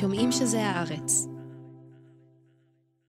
[0.00, 1.26] שומעים שזה הארץ.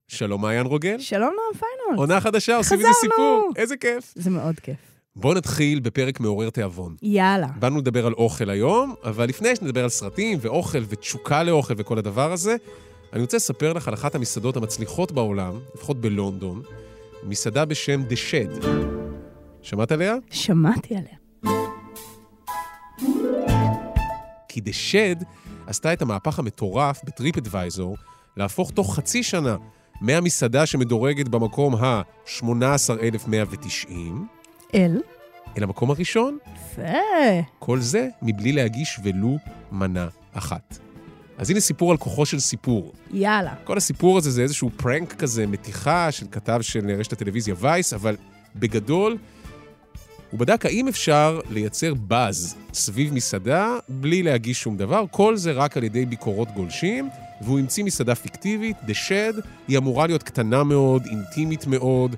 [0.08, 1.00] שלום מעיין רוגל.
[1.00, 2.00] שלום נועם פיינולס.
[2.00, 2.94] עונה חדשה, עושים חזרנו.
[2.94, 3.52] סיפור.
[3.56, 4.14] איזה כיף.
[4.16, 4.78] זה מאוד כיף.
[5.16, 6.96] בואו נתחיל בפרק מעורר תיאבון.
[7.02, 7.48] יאללה.
[7.60, 12.32] באנו לדבר על אוכל היום, אבל לפני שנדבר על סרטים ואוכל ותשוקה לאוכל וכל הדבר
[12.32, 12.56] הזה,
[13.14, 16.62] אני רוצה לספר לך על אחת המסעדות המצליחות בעולם, לפחות בלונדון,
[17.24, 18.66] מסעדה בשם The Shed.
[19.62, 20.16] שמעת עליה?
[20.30, 21.16] שמעתי עליה.
[24.48, 25.26] כי The Shed
[25.74, 27.98] עשתה את המהפך המטורף בטריפ אדוויזור,
[28.38, 29.56] להפוך תוך חצי שנה
[30.02, 33.92] מהמסעדה שמדורגת במקום ה-18,190
[34.76, 35.02] אל.
[35.58, 36.82] אל המקום הראשון, יפה.
[37.60, 39.38] כל זה מבלי להגיש ולו
[39.72, 40.78] מנה אחת.
[41.38, 42.94] אז הנה סיפור על כוחו של סיפור.
[43.12, 43.54] יאללה.
[43.64, 48.16] כל הסיפור הזה זה איזשהו פרנק כזה, מתיחה של כתב של רשת הטלוויזיה וייס, אבל
[48.56, 49.18] בגדול,
[50.34, 55.78] הוא בדק האם אפשר לייצר באז סביב מסעדה בלי להגיש שום דבר, כל זה רק
[55.78, 57.10] על ידי ביקורות גולשים,
[57.42, 62.16] והוא המציא מסעדה פיקטיבית, The Shed, היא אמורה להיות קטנה מאוד, אינטימית מאוד,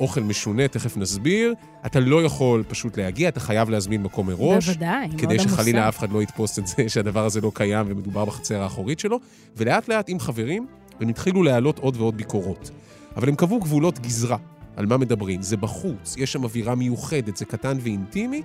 [0.00, 1.54] אוכל משונה, תכף נסביר.
[1.86, 4.68] אתה לא יכול פשוט להגיע, אתה חייב להזמין מקום מראש.
[4.68, 5.88] בוודאי, מאוד כדי שחלילה עמוסה.
[5.88, 9.20] אף אחד לא יתפוס את זה שהדבר הזה לא קיים ומדובר בחצר האחורית שלו,
[9.56, 10.66] ולאט לאט עם חברים,
[11.00, 12.70] הם התחילו להעלות עוד ועוד ביקורות.
[13.16, 14.36] אבל הם קבעו גבולות גזרה,
[14.80, 15.42] על מה מדברים.
[15.42, 18.42] זה בחוץ, יש שם אווירה מיוחדת, זה קטן ואינטימי,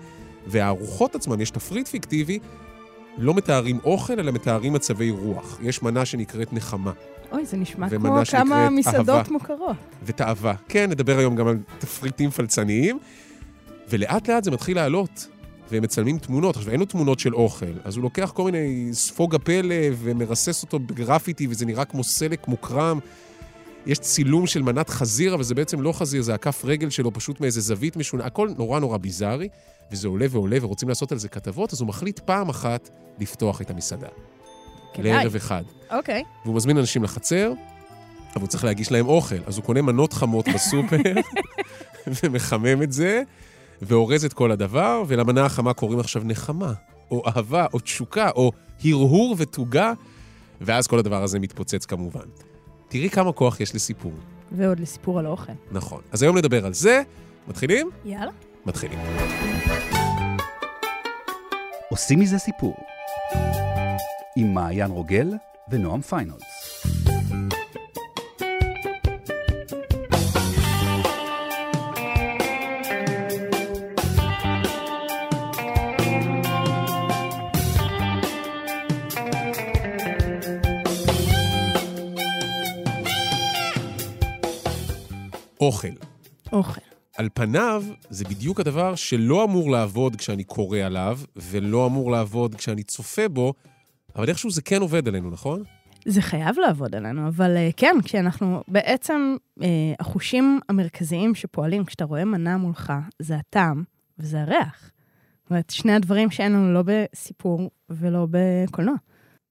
[0.48, 2.40] והארוחות עצמן, יש תפריט פיקטיבי,
[3.18, 5.60] לא מתארים אוכל, אלא מתארים מצבי רוח.
[5.62, 6.92] יש מנה שנקראת נחמה,
[7.32, 9.32] אוי, זה נשמע כמו כמה מסעדות אהבה.
[9.32, 9.76] מוכרות.
[10.04, 10.54] ותאווה.
[10.70, 13.00] כן, נדבר היום גם על תפריטים פלצניים,
[13.90, 15.28] ולאט לאט זה מתחיל לעלות.
[15.72, 16.56] והם מצלמים תמונות.
[16.56, 20.80] עכשיו, אין לו תמונות של אוכל, אז הוא לוקח כל מיני ספוג הפלא ומרסס אותו
[20.80, 23.00] בגרפיטי, וזה נראה כמו סלק מוקרם.
[23.86, 27.42] יש צילום של מנת חזיר, אבל זה בעצם לא חזיר, זה הכף רגל שלו פשוט
[27.42, 28.26] מאיזה זווית משונה.
[28.26, 29.50] הכל נורא נורא ביזארי,
[29.92, 33.70] וזה עולה ועולה, ורוצים לעשות על זה כתבות, אז הוא מחליט פעם אחת לפתוח את
[33.70, 34.08] המסעדה.
[34.94, 35.12] כדאי.
[35.12, 35.64] לערב אחד.
[35.92, 36.24] אוקיי.
[36.46, 37.52] והוא מזמין אנשים לחצר,
[38.36, 39.36] אבל הוא צריך להגיש להם אוכל.
[39.46, 40.98] אז הוא קונה מנות חמות בסופר,
[42.24, 43.22] ומחמם את זה,
[43.82, 46.74] ואורז את כל הדבר, ולמנה החמה קוראים עכשיו נחמה,
[47.12, 48.52] או אהבה, או תשוקה, או
[48.86, 49.94] הרהור ותוגה,
[50.62, 52.26] ואז כל הדבר הזה מתפוצץ כמובן.
[52.98, 54.14] תראי כמה כוח יש לסיפור.
[54.52, 55.52] ועוד לסיפור על האוכל.
[55.72, 56.02] נכון.
[56.12, 57.02] אז היום נדבר על זה.
[57.48, 57.90] מתחילים?
[58.06, 58.32] יאללה.
[58.66, 59.00] מתחילים.
[61.90, 62.76] עושים מזה סיפור.
[64.38, 65.34] עם מעיין רוגל
[65.72, 66.55] ונועם פיינולס.
[85.66, 85.88] אוכל.
[86.52, 86.82] אוכל.
[87.18, 92.84] על פניו, זה בדיוק הדבר שלא אמור לעבוד כשאני קורא עליו, ולא אמור לעבוד כשאני
[92.84, 93.54] צופה בו,
[94.16, 95.64] אבל איכשהו זה כן עובד עלינו, נכון?
[96.06, 99.68] זה חייב לעבוד עלינו, אבל אה, כן, כשאנחנו בעצם, אה,
[100.00, 103.84] החושים המרכזיים שפועלים כשאתה רואה מנה מולך, זה הטעם
[104.20, 104.92] וזה הריח.
[105.44, 108.96] זאת אומרת, שני הדברים שאין לנו לא בסיפור ולא בקולנוע.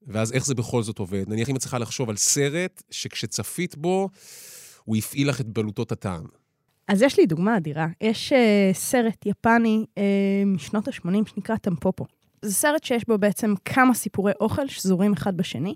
[0.07, 1.23] ואז איך זה בכל זאת עובד?
[1.27, 4.09] נניח אם את צריכה לחשוב על סרט שכשצפית בו,
[4.85, 6.25] הוא הפעיל לך את בלוטות הטעם.
[6.87, 7.87] אז יש לי דוגמה אדירה.
[8.01, 8.35] יש אה,
[8.73, 9.99] סרט יפני אה,
[10.45, 12.05] משנות ה-80 שנקרא טמפופו.
[12.41, 15.75] זה סרט שיש בו בעצם כמה סיפורי אוכל שזורים אחד בשני,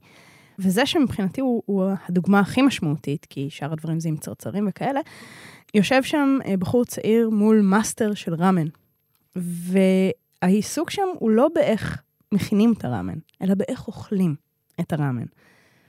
[0.59, 4.99] וזה שמבחינתי הוא, הוא הדוגמה הכי משמעותית, כי שאר הדברים זה עם צרצרים וכאלה,
[5.73, 8.67] יושב שם אה, בחור צעיר מול מאסטר של ראמן.
[9.35, 14.35] והעיסוק שם הוא לא באיך מכינים את הראמן, אלא באיך אוכלים
[14.79, 15.25] את הראמן.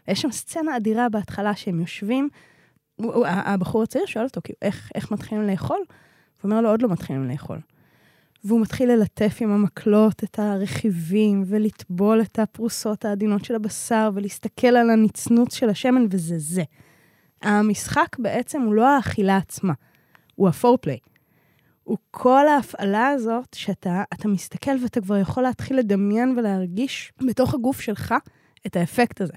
[0.08, 2.28] יש שם סצנה אדירה בהתחלה שהם יושבים,
[3.26, 5.78] הבחור הצעיר שואל אותו, כאילו, איך, איך מתחילים לאכול?
[6.42, 7.58] הוא אומר לו, עוד לא מתחילים לאכול.
[8.44, 14.90] והוא מתחיל ללטף עם המקלות את הרכיבים, ולטבול את הפרוסות העדינות של הבשר, ולהסתכל על
[14.90, 16.62] הנצנוץ של השמן, וזה זה.
[17.42, 19.72] המשחק בעצם הוא לא האכילה עצמה,
[20.34, 20.98] הוא הפורפליי.
[21.84, 27.80] הוא כל ההפעלה הזאת, שאתה אתה מסתכל ואתה כבר יכול להתחיל לדמיין ולהרגיש בתוך הגוף
[27.80, 28.14] שלך
[28.66, 29.32] את האפקט הזה.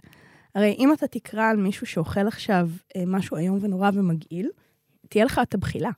[0.55, 4.49] הרי אם אתה תקרא על מישהו שאוכל עכשיו אה, משהו איום ונורא ומגעיל,
[5.09, 5.89] תהיה לך את הבחילה.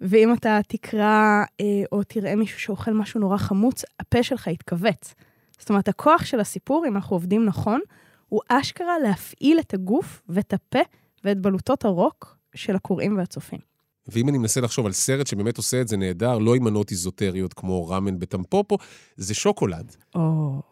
[0.00, 5.14] ואם אתה תקרא אה, או תראה מישהו שאוכל משהו נורא חמוץ, הפה שלך יתכווץ.
[5.58, 7.80] זאת אומרת, הכוח של הסיפור, אם אנחנו עובדים נכון,
[8.28, 10.78] הוא אשכרה להפעיל את הגוף ואת הפה
[11.24, 13.58] ואת בלוטות הרוק של הקוראים והצופים.
[14.06, 17.54] ואם אני מנסה לחשוב על סרט שבאמת עושה את זה נהדר, לא עם מנות איזוטריות
[17.54, 18.78] כמו ראמן בטמפופו,
[19.16, 19.96] זה שוקולד.
[20.14, 20.62] או...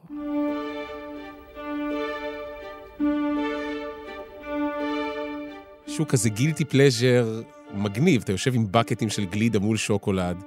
[5.97, 7.43] שהוא כזה גילטי פלז'ר
[7.75, 10.43] מגניב, אתה יושב עם בקטים של גלידה מול שוקולד,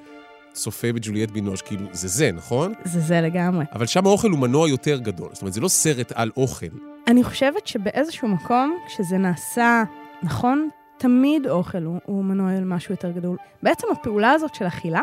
[0.53, 2.73] צופה בג'וליאט בינוש, כאילו, זה זה, נכון?
[2.83, 3.65] זה זה לגמרי.
[3.73, 5.29] אבל שם האוכל הוא מנוע יותר גדול.
[5.33, 6.65] זאת אומרת, זה לא סרט על אוכל.
[7.07, 9.83] אני חושבת שבאיזשהו מקום, כשזה נעשה
[10.23, 13.37] נכון, תמיד אוכל הוא, הוא מנוע על משהו יותר גדול.
[13.63, 15.01] בעצם הפעולה הזאת של אכילה,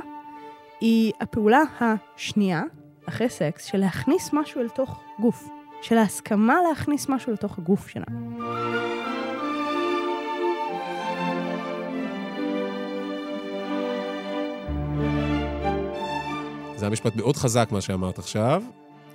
[0.80, 2.62] היא הפעולה השנייה,
[3.08, 5.48] אחרי סקס, של להכניס משהו אל תוך גוף.
[5.82, 8.95] של ההסכמה להכניס משהו לתוך הגוף שלנו.
[16.76, 18.62] זה היה משפט מאוד חזק, מה שאמרת עכשיו.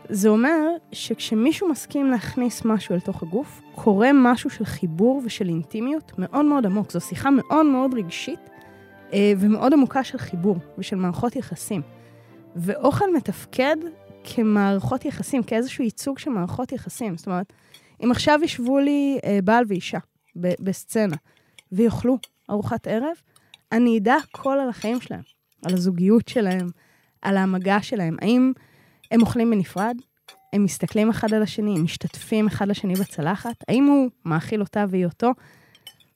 [0.09, 6.11] זה אומר שכשמישהו מסכים להכניס משהו אל תוך הגוף, קורה משהו של חיבור ושל אינטימיות
[6.17, 6.91] מאוד מאוד עמוק.
[6.91, 8.39] זו שיחה מאוד מאוד רגשית
[9.13, 11.81] אה, ומאוד עמוקה של חיבור ושל מערכות יחסים.
[12.55, 13.75] ואוכל מתפקד
[14.23, 17.17] כמערכות יחסים, כאיזשהו ייצוג של מערכות יחסים.
[17.17, 17.53] זאת אומרת,
[18.03, 19.99] אם עכשיו ישבו לי אה, בעל ואישה
[20.35, 21.15] בסצנה
[21.71, 22.17] ויאכלו
[22.49, 23.15] ארוחת ערב,
[23.71, 25.21] אני אדע הכל על החיים שלהם,
[25.65, 26.67] על הזוגיות שלהם,
[27.21, 28.17] על המגע שלהם.
[28.21, 28.51] האם
[29.11, 29.95] הם אוכלים בנפרד?
[30.53, 33.55] הם מסתכלים אחד על השני, הם משתתפים אחד לשני בצלחת?
[33.67, 35.31] האם הוא מאכיל אותה והיא אותו?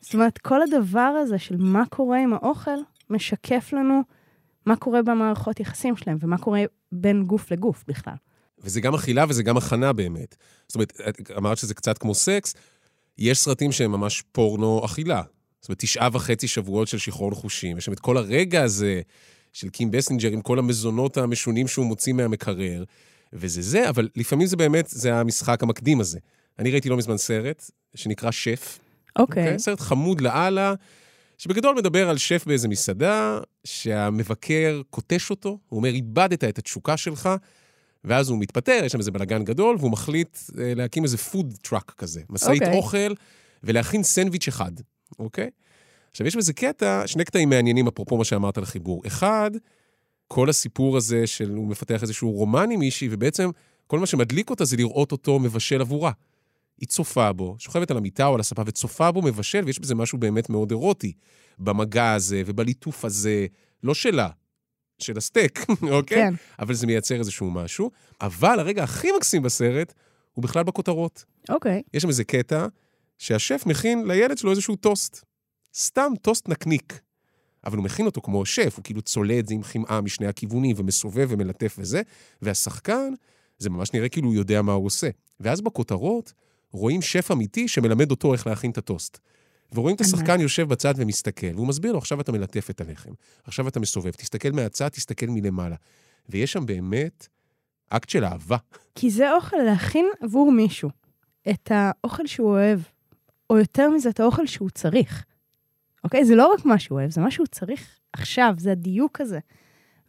[0.02, 2.78] זאת אומרת, כל הדבר הזה של מה קורה עם האוכל,
[3.10, 4.02] משקף לנו
[4.66, 8.14] מה קורה במערכות יחסים שלהם ומה קורה בין גוף לגוף בכלל.
[8.60, 10.36] וזה גם אכילה וזה גם הכנה באמת.
[10.68, 10.94] זאת אומרת,
[11.38, 12.54] אמרת שזה קצת כמו סקס,
[13.18, 15.22] יש סרטים שהם ממש פורנו אכילה.
[15.62, 17.78] זאת אומרת, תשעה וחצי שבועות של שחרור חושים.
[17.78, 19.02] יש שם את כל הרגע הזה
[19.56, 22.84] של קים בסינג'ר עם כל המזונות המשונים שהוא מוציא מהמקרר,
[23.34, 26.20] וזה זה, אבל לפעמים זה באמת, זה המשחק המקדים הזה.
[26.60, 28.80] אני ראיתי לא מזמן סרט שנקרא שף.
[29.20, 29.52] אוקיי.
[29.52, 29.56] Okay.
[29.56, 30.74] Okay, סרט חמוד לאללה,
[31.38, 37.30] שבגדול מדבר על שף באיזה מסעדה, שהמבקר קוטל אותו, הוא אומר, איבדת את התשוקה שלך,
[38.04, 41.94] ואז הוא מתפטר, יש שם איזה בלאגן גדול, והוא מחליט אה, להקים איזה food truck
[41.98, 42.66] כזה, משאית okay.
[42.66, 42.78] אוקיי.
[42.78, 43.14] אוכל,
[43.64, 44.72] ולהכין סנדוויץ' אחד,
[45.20, 45.50] אוקיי?
[46.16, 49.02] עכשיו, יש בזה קטע, שני קטעים מעניינים, אפרופו מה שאמרת על החיבור.
[49.08, 49.52] אחד,
[50.28, 53.50] כל הסיפור הזה של הוא מפתח איזשהו רומן עם מישהי, ובעצם
[53.88, 56.12] כל מה שמדליק אותה זה לראות אותו מבשל עבורה.
[56.78, 60.18] היא צופה בו, שוכבת על המיטה או על הספה וצופה בו מבשל, ויש בזה משהו
[60.18, 61.14] באמת מאוד אירוטי.
[61.60, 63.46] במגע הזה ובליטוף הזה,
[63.84, 64.30] לא שלה,
[65.00, 66.18] של הסטייק, אוקיי?
[66.18, 66.34] כן.
[66.60, 67.92] אבל זה מייצר איזשהו משהו.
[68.22, 69.94] אבל הרגע הכי מקסים בסרט
[70.34, 71.26] הוא בכלל בכותרות.
[71.50, 71.82] אוקיי.
[71.94, 72.68] יש שם איזה קטע
[73.18, 75.35] שהשף מכין לילד שלו איזשהו טוסט.
[75.76, 77.00] סתם טוסט נקניק.
[77.66, 80.76] אבל הוא מכין אותו כמו שף, הוא כאילו צולה את זה עם חמאה משני הכיוונים
[80.80, 82.02] ומסובב ומלטף וזה,
[82.42, 83.14] והשחקן,
[83.58, 85.10] זה ממש נראה כאילו הוא יודע מה הוא עושה.
[85.40, 86.34] ואז בכותרות
[86.72, 89.20] רואים שף אמיתי שמלמד אותו איך להכין את הטוסט.
[89.74, 93.12] ורואים את השחקן יושב בצד ומסתכל, והוא מסביר לו, עכשיו אתה מלטף את הלחם,
[93.44, 95.76] עכשיו אתה מסובב, תסתכל מהצד, תסתכל מלמעלה.
[96.30, 97.28] ויש שם באמת
[97.90, 98.58] אקט של אהבה.
[98.96, 100.90] כי זה אוכל להכין עבור מישהו
[101.50, 102.80] את האוכל שהוא אוהב,
[103.50, 105.26] או יותר מזה, את האוכל שהוא צריך.
[106.06, 106.26] אוקיי?
[106.26, 109.40] זה לא רק מה שהוא אוהב, זה מה שהוא צריך עכשיו, זה הדיוק הזה.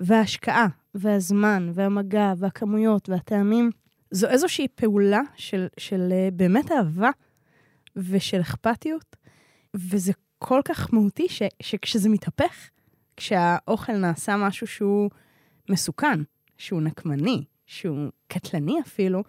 [0.01, 3.71] וההשקעה, והזמן, והמגע, והכמויות, והטעמים.
[4.11, 7.11] זו איזושהי פעולה של, של אה, באמת אהבה
[7.97, 9.17] ושל אכפתיות,
[9.75, 12.69] וזה כל כך מהותי ש, שכשזה מתהפך,
[13.17, 15.11] כשהאוכל נעשה משהו שהוא
[15.71, 16.21] מסוכן,
[16.59, 19.23] שהוא נקמני, שהוא קטלני אפילו,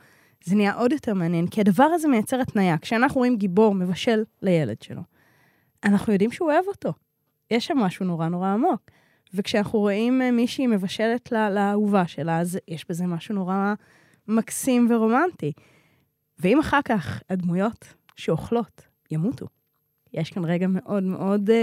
[0.43, 2.77] זה נהיה עוד יותר מעניין, כי הדבר הזה מייצר התניה.
[2.77, 5.01] כשאנחנו רואים גיבור מבשל לילד שלו,
[5.83, 6.93] אנחנו יודעים שהוא אוהב אותו.
[7.51, 8.81] יש שם משהו נורא נורא עמוק.
[9.33, 13.73] וכשאנחנו רואים אה, מישהי מבשלת לאהובה שלה, אז יש בזה משהו נורא
[14.27, 15.51] מקסים ורומנטי.
[16.39, 19.45] ואם אחר כך הדמויות שאוכלות ימותו,
[20.13, 21.53] יש כאן רגע מאוד מאוד uh,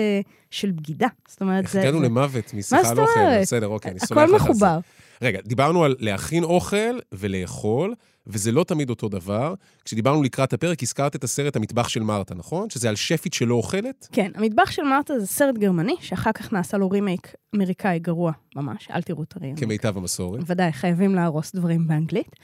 [0.50, 1.08] של בגידה.
[1.28, 1.80] זאת אומרת, זה...
[1.80, 3.40] הגענו למוות משיחה על אוכל.
[3.40, 4.34] בסדר, אוקיי, אני סולח לך.
[4.34, 4.78] הכל מחובר.
[5.22, 7.94] רגע, דיברנו על להכין אוכל ולאכול,
[8.26, 9.54] וזה לא תמיד אותו דבר.
[9.84, 12.70] כשדיברנו לקראת הפרק, הזכרת את הסרט המטבח של מרתה, נכון?
[12.70, 14.08] שזה על שפית שלא אוכלת?
[14.12, 18.88] כן, המטבח של מרתה זה סרט גרמני, שאחר כך נעשה לו רימייק אמריקאי גרוע ממש,
[18.90, 19.60] אל תראו את הרימייק.
[19.60, 20.40] כמיטב המסורת.
[20.46, 22.36] ודאי, חייבים להרוס דברים באנגלית.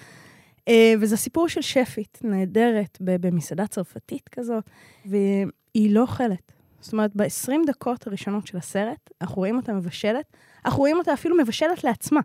[0.69, 4.65] אה, וזה סיפור של שפית נהדרת במסעדה צרפתית כזאת,
[5.07, 6.53] והיא לא אוכלת.
[6.81, 11.37] זאת אומרת, ב-20 דקות הראשונות של הסרט, אנחנו רואים אותה מבשלת, אנחנו רואים אותה אפילו
[11.39, 12.21] מבשלת לעצמה,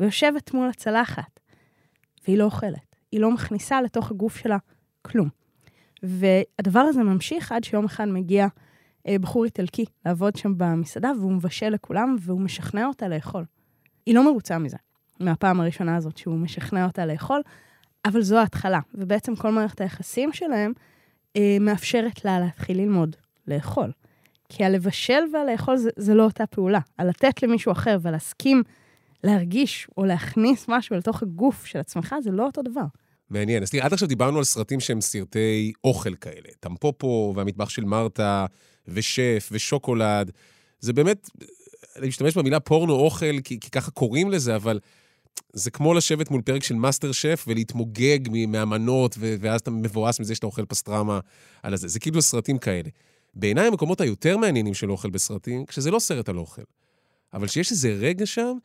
[0.00, 1.40] ויושבת מול הצלחת,
[2.24, 2.87] והיא לא אוכלת.
[3.12, 4.56] היא לא מכניסה לתוך הגוף שלה
[5.02, 5.28] כלום.
[6.02, 8.46] והדבר הזה ממשיך עד שיום אחד מגיע
[9.08, 13.44] אה, בחור איטלקי לעבוד שם במסעדה, והוא מבשל לכולם, והוא משכנע אותה לאכול.
[14.06, 14.76] היא לא מרוצה מזה,
[15.20, 17.40] מהפעם הראשונה הזאת שהוא משכנע אותה לאכול,
[18.04, 18.80] אבל זו ההתחלה.
[18.94, 20.72] ובעצם כל מערכת היחסים שלהם
[21.36, 23.92] אה, מאפשרת לה להתחיל ללמוד לאכול.
[24.48, 26.80] כי הלבשל והלאכול זה, זה לא אותה פעולה.
[26.98, 28.62] הלתת למישהו אחר ולהסכים
[29.24, 32.84] להרגיש או להכניס משהו לתוך הגוף של עצמך, זה לא אותו דבר.
[33.30, 33.62] מעניין.
[33.62, 36.48] אז תראי, עד עכשיו דיברנו על סרטים שהם סרטי אוכל כאלה.
[36.60, 38.46] טמפופו והמטבח של מרתה,
[38.88, 40.30] ושף, ושוקולד.
[40.80, 41.30] זה באמת,
[41.96, 44.80] אני משתמש במילה פורנו אוכל, כי, כי ככה קוראים לזה, אבל
[45.52, 50.46] זה כמו לשבת מול פרק של מאסטר שף ולהתמוגג מהמנות, ואז אתה מבואס מזה שאתה
[50.46, 51.20] אוכל פסטרמה
[51.62, 51.88] על הזה.
[51.88, 52.88] זה כאילו סרטים כאלה.
[53.34, 56.62] בעיניי המקומות היותר מעניינים של אוכל בסרטים, כשזה לא סרט על אוכל.
[57.34, 58.56] אבל שיש איזה רגע שם,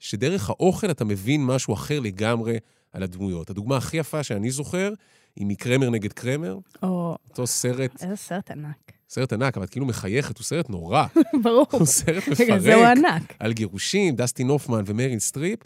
[0.00, 2.56] שדרך האוכל אתה מבין משהו אחר לגמרי
[2.92, 3.50] על הדמויות.
[3.50, 4.92] הדוגמה הכי יפה שאני זוכר,
[5.36, 8.92] היא מקרמר נגד קרמר, או, אותו סרט, איזה סרט ענק.
[9.08, 11.06] סרט ענק, אבל את כאילו מחייכת, הוא סרט נורא.
[11.42, 11.66] ברור.
[11.70, 13.34] הוא סרט בגלל זה הוא מפרק ענק.
[13.38, 15.58] על גירושים, דסטין הופמן ומריל סטריפ,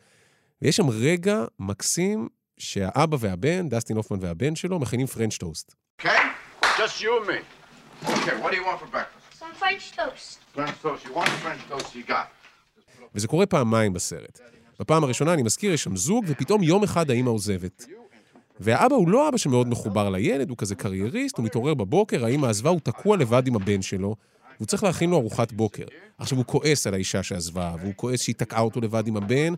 [0.62, 5.75] ויש שם רגע מקסים שהאבא והבן, דסטין הופמן והבן שלו, מכינים פרנץ' טוסט.
[6.03, 6.07] Okay?
[6.79, 7.41] Just you and me.
[8.09, 9.25] Okay, what do you want for breakfast?
[9.38, 10.38] Some French toast.
[10.55, 11.05] French toast.
[11.07, 12.26] You want the French toast you got.
[13.14, 14.40] וזה קורה פעמיים בסרט.
[14.80, 17.87] בפעם הראשונה, אני מזכיר, יש שם זוג, ופתאום יום אחד האמא עוזבת.
[18.61, 22.70] והאבא הוא לא אבא שמאוד מחובר לילד, הוא כזה קרייריסט, הוא מתעורר בבוקר, האמא עזבה,
[22.70, 24.16] הוא תקוע לבד עם הבן שלו,
[24.56, 25.84] והוא צריך להכין לו ארוחת בוקר.
[26.18, 29.54] עכשיו, הוא כועס על האישה שעזבה, והוא כועס שהיא תקעה אותו לבד עם הבן,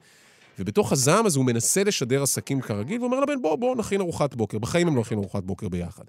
[0.58, 4.58] ובתוך הזעם הזה הוא מנסה לשדר עסקים כרגיל, ואומר לבן, בוא, בוא נכין ארוחת בוקר.
[4.58, 6.04] בחיים הם לא הכינו ארוחת בוקר ביחד.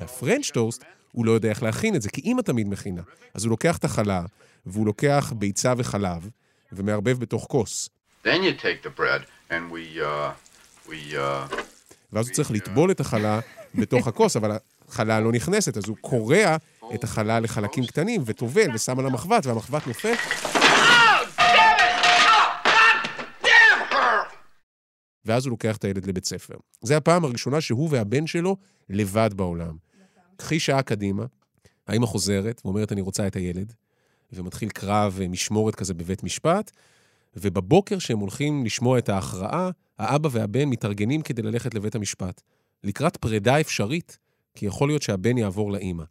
[0.00, 3.02] והפרנץ' טוסט, הוא לא יודע איך להכין את זה, כי אימא תמיד מכינה.
[3.34, 4.24] אז הוא לוקח את החלה,
[4.66, 6.30] והוא לוקח ביצה וחלב,
[6.72, 7.88] ומערבב בתוך כוס.
[8.24, 8.30] Uh, uh,
[12.12, 13.40] ואז הוא צריך לטבול את החלה
[13.74, 14.56] בתוך הכוס, אבל
[14.88, 16.56] החלה לא נכנסת, אז הוא קורע
[16.94, 20.14] את החלה לחלקים קטנים, וטובל, ושם על המחבת, והמחבת נופל.
[25.24, 26.54] ואז הוא לוקח את הילד לבית ספר.
[26.82, 28.56] זו הפעם הראשונה שהוא והבן שלו
[28.88, 29.76] לבד בעולם.
[30.36, 31.24] קחי שעה קדימה,
[31.86, 33.72] האמא חוזרת ואומרת, אני רוצה את הילד,
[34.32, 36.70] ומתחיל קרב אה, משמורת כזה בבית משפט,
[37.36, 42.42] ובבוקר שהם הולכים לשמוע את ההכרעה, האבא והבן מתארגנים כדי ללכת לבית המשפט,
[42.84, 44.18] לקראת פרידה אפשרית,
[44.54, 46.04] כי יכול להיות שהבן יעבור לאימא.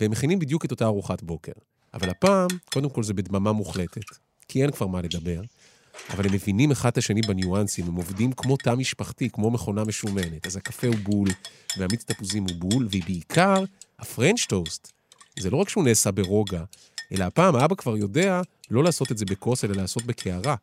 [0.00, 1.52] והם מכינים בדיוק את אותה ארוחת בוקר.
[1.94, 4.04] אבל הפעם, קודם כל זה בדממה מוחלטת,
[4.48, 5.40] כי אין כבר מה לדבר,
[6.10, 10.46] אבל הם מבינים אחד את השני בניואנסים, הם עובדים כמו תא משפחתי, כמו מכונה משומנת.
[10.46, 11.28] אז הקפה הוא בול,
[11.78, 13.64] והמיץ תפוזים הוא בול, ובעיקר,
[13.98, 14.92] הפרנץ' טוסט.
[15.38, 16.64] זה לא רק שהוא נעשה ברוגע,
[17.12, 20.54] אלא הפעם האבא כבר יודע לא לעשות את זה בכוס, אלא לעשות בקערה.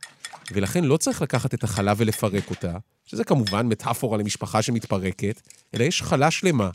[0.52, 5.42] ולכן לא צריך לקחת את החלה ולפרק אותה, שזה כמובן מטאפורה למשפחה שמתפרקת,
[5.76, 6.70] אלא יש חלה שלמה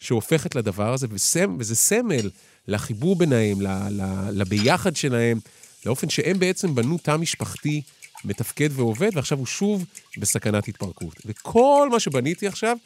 [0.00, 2.30] שהופכת לדבר הזה, וסמ, וזה סמל
[2.68, 5.40] לחיבור ביניהם, ל, ל, לביחד שלהם,
[5.86, 7.82] לאופן שהם בעצם בנו תא משפחתי
[8.24, 9.84] מתפקד ועובד, ועכשיו הוא שוב
[10.18, 11.14] בסכנת התפרקות.
[11.26, 12.76] וכל מה שבניתי עכשיו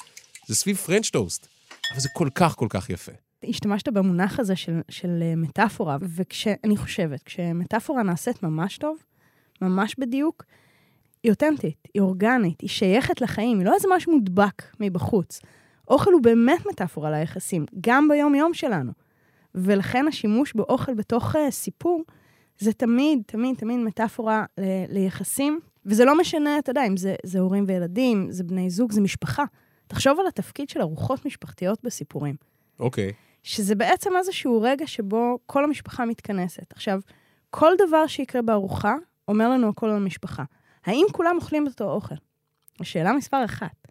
[0.46, 1.46] זה סביב פרנץ' טוסט.
[1.92, 3.12] אבל זה כל כך כל כך יפה.
[3.48, 8.96] השתמשת במונח הזה של, של אה, מטאפורה, וכשאני חושבת, כשמטאפורה נעשית ממש טוב,
[9.62, 10.44] ממש בדיוק,
[11.22, 15.40] היא אותנטית, היא אורגנית, היא שייכת לחיים, היא לא איזה משהו מודבק מבחוץ.
[15.88, 18.92] אוכל הוא באמת מטאפורה ליחסים, גם ביום-יום שלנו.
[19.54, 22.02] ולכן השימוש באוכל בתוך uh, סיפור,
[22.58, 25.60] זה תמיד, תמיד, תמיד מטאפורה ל- ליחסים.
[25.86, 29.44] וזה לא משנה, אתה יודע, אם זה, זה הורים וילדים, זה בני זוג, זה משפחה.
[29.86, 32.34] תחשוב על התפקיד של ארוחות משפחתיות בסיפורים.
[32.80, 33.12] אוקיי.
[33.42, 36.72] שזה בעצם איזשהו רגע שבו כל המשפחה מתכנסת.
[36.72, 37.00] עכשיו,
[37.50, 38.94] כל דבר שיקרה בארוחה
[39.28, 40.44] אומר לנו הכל על המשפחה.
[40.84, 42.14] האם כולם אוכלים את אותו אוכל?
[42.80, 43.88] השאלה מספר אחת.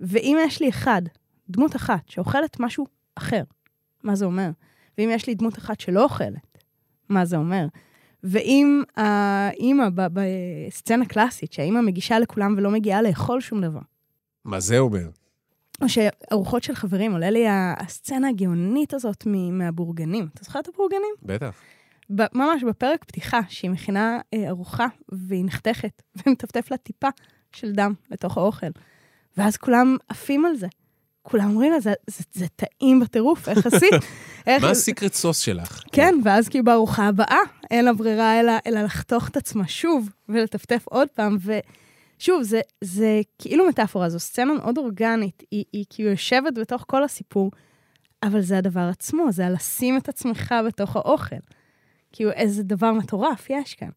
[0.00, 1.02] ואם יש לי אחד,
[1.50, 3.42] דמות אחת, שאוכלת משהו אחר,
[4.02, 4.50] מה זה אומר?
[4.98, 6.58] ואם יש לי דמות אחת שלא אוכלת,
[7.08, 7.66] מה זה אומר?
[8.24, 13.80] ואם האימא, בסצנה קלאסית, שהאימא מגישה לכולם ולא מגיעה לאכול שום דבר,
[14.44, 15.08] מה זה אומר?
[15.82, 20.28] או שארוחות של חברים, עולה לי הסצנה הגאונית הזאת מ- מהבורגנים.
[20.34, 21.14] אתה זוכר את הבורגנים?
[21.22, 21.54] בטח.
[22.10, 27.08] ממש בפרק פתיחה, שהיא מכינה אה, ארוחה והיא נחתכת, ומטפטף לה טיפה
[27.52, 28.66] של דם לתוך האוכל.
[29.36, 30.66] ואז כולם עפים על זה.
[31.22, 33.92] כולם אומרים לה, זה, זה, זה טעים בטירוף, איך עשית?
[34.46, 34.64] איך...
[34.64, 35.82] מה הסיקרט סוס שלך?
[35.92, 37.38] כן, ואז כאילו בארוחה הבאה,
[37.70, 41.36] אין לה ברירה אלא, אלא לחתוך את עצמה שוב ולטפטף עוד פעם.
[42.18, 47.04] ושוב, זה, זה כאילו מטאפורה, זו סצנה מאוד אורגנית, היא, היא כאילו יושבת בתוך כל
[47.04, 47.50] הסיפור,
[48.22, 51.36] אבל זה הדבר עצמו, זה לשים את עצמך בתוך האוכל.
[52.12, 53.90] כאילו, איזה דבר מטורף יש כאן.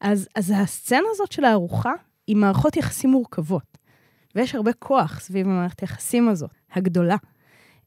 [0.00, 1.92] אז, אז הסצנה הזאת של הארוחה
[2.26, 3.78] היא מערכות יחסים מורכבות,
[4.34, 7.16] ויש הרבה כוח סביב המערכת היחסים הזאת, הגדולה.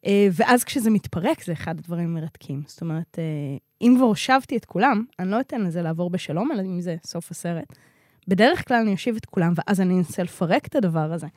[0.05, 2.63] אה, ואז כשזה מתפרק, זה אחד הדברים המרתקים.
[2.67, 6.61] זאת אומרת, אה, אם כבר הושבתי את כולם, אני לא אתן לזה לעבור בשלום, אלא
[6.61, 7.73] אם זה סוף הסרט.
[8.27, 11.27] בדרך כלל אני אושיב את כולם, ואז אני אנסה לפרק את הדבר הזה.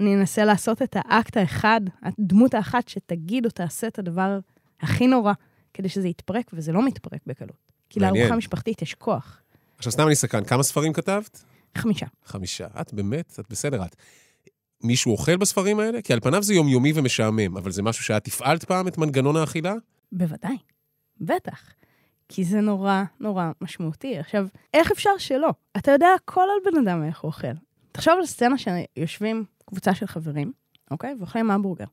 [0.00, 4.38] אני אנסה לעשות את האקט האחד, הדמות האחת שתגיד או תעשה את הדבר
[4.80, 5.32] הכי נורא,
[5.74, 7.72] כדי שזה יתפרק, וזה לא מתפרק בקלות.
[7.90, 8.00] כי.
[8.00, 9.40] לארוחה משפחתית יש כוח.
[9.76, 11.44] עכשיו, סתם אני סקרן, כמה ספרים כתבת?
[11.78, 12.06] חמישה.
[12.24, 12.66] חמישה.
[12.80, 13.96] את באמת, את בסדר, את.
[14.82, 16.02] מישהו אוכל בספרים האלה?
[16.02, 19.74] כי על פניו זה יומיומי ומשעמם, אבל זה משהו שאת הפעלת פעם, את מנגנון האכילה?
[20.12, 20.56] בוודאי,
[21.20, 21.74] בטח.
[22.34, 24.18] כי זה נורא נורא משמעותי.
[24.18, 25.50] עכשיו, איך אפשר שלא?
[25.76, 27.52] אתה יודע הכל על בן אדם איך הוא אוכל.
[27.92, 30.52] תחשוב על סצנה שיושבים קבוצה של חברים,
[30.90, 31.14] אוקיי?
[31.18, 31.84] ואוכלים המבורגר.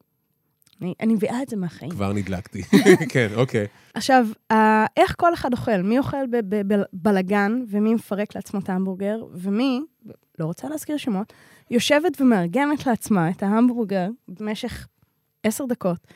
[0.82, 1.92] אני, אני מביאה את זה מהחיים.
[1.92, 2.64] כבר נדלקתי.
[3.14, 3.68] כן, אוקיי.
[3.94, 4.28] עכשיו,
[4.98, 5.82] איך כל אחד אוכל?
[5.82, 9.82] מי אוכל בבלגן, ומי מפרק לעצמו את ההמבורגר, ומי,
[10.40, 11.34] לא רוצה להזכיר שמות,
[11.72, 14.88] יושבת ומארגנת לעצמה את ההמבורגר במשך
[15.44, 16.08] עשר דקות,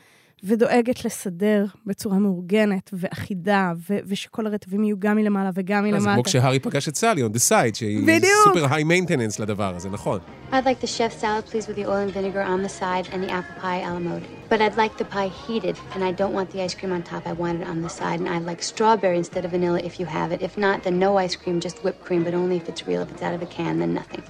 [0.46, 6.00] ודואגת לסדר בצורה מאורגנת ואחידה, ו- ושכל הרטבים יהיו גם מלמעלה וגם מלמטה.
[6.00, 8.24] זה כמו כשהארי פגש את סלי, on the side, שהיא בדיוק.
[8.44, 10.18] סופר היי מיינטננס לדבר הזה, נכון.
[10.52, 13.20] I'd like the chef salad, please, with the oil and vinegar on the side and
[13.24, 14.24] the apple pie a la mode.
[14.50, 17.22] But I'd like the pie heated, and I don't want the ice cream on top.
[17.32, 20.06] I want it on the side, and I'd like strawberry instead of vanilla if you
[20.18, 20.40] have it.
[20.48, 23.00] If not, then no ice cream, just whipped cream, but only if it's real.
[23.06, 24.22] If it's out of a can, then nothing.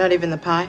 [0.00, 0.66] Not even the pie?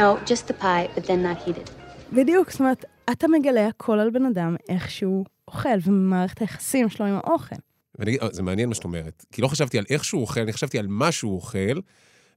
[0.00, 1.68] No, just the pie, but then not heated.
[2.12, 7.06] בדיוק, זאת אומרת, אתה מגלה הכל על בן אדם, איך שהוא אוכל, ומערכת היחסים שלו
[7.06, 7.56] עם האוכל.
[7.98, 9.24] ואני, זה מעניין מה שאת אומרת.
[9.32, 11.80] כי לא חשבתי על איך שהוא אוכל, אני חשבתי על מה שהוא אוכל,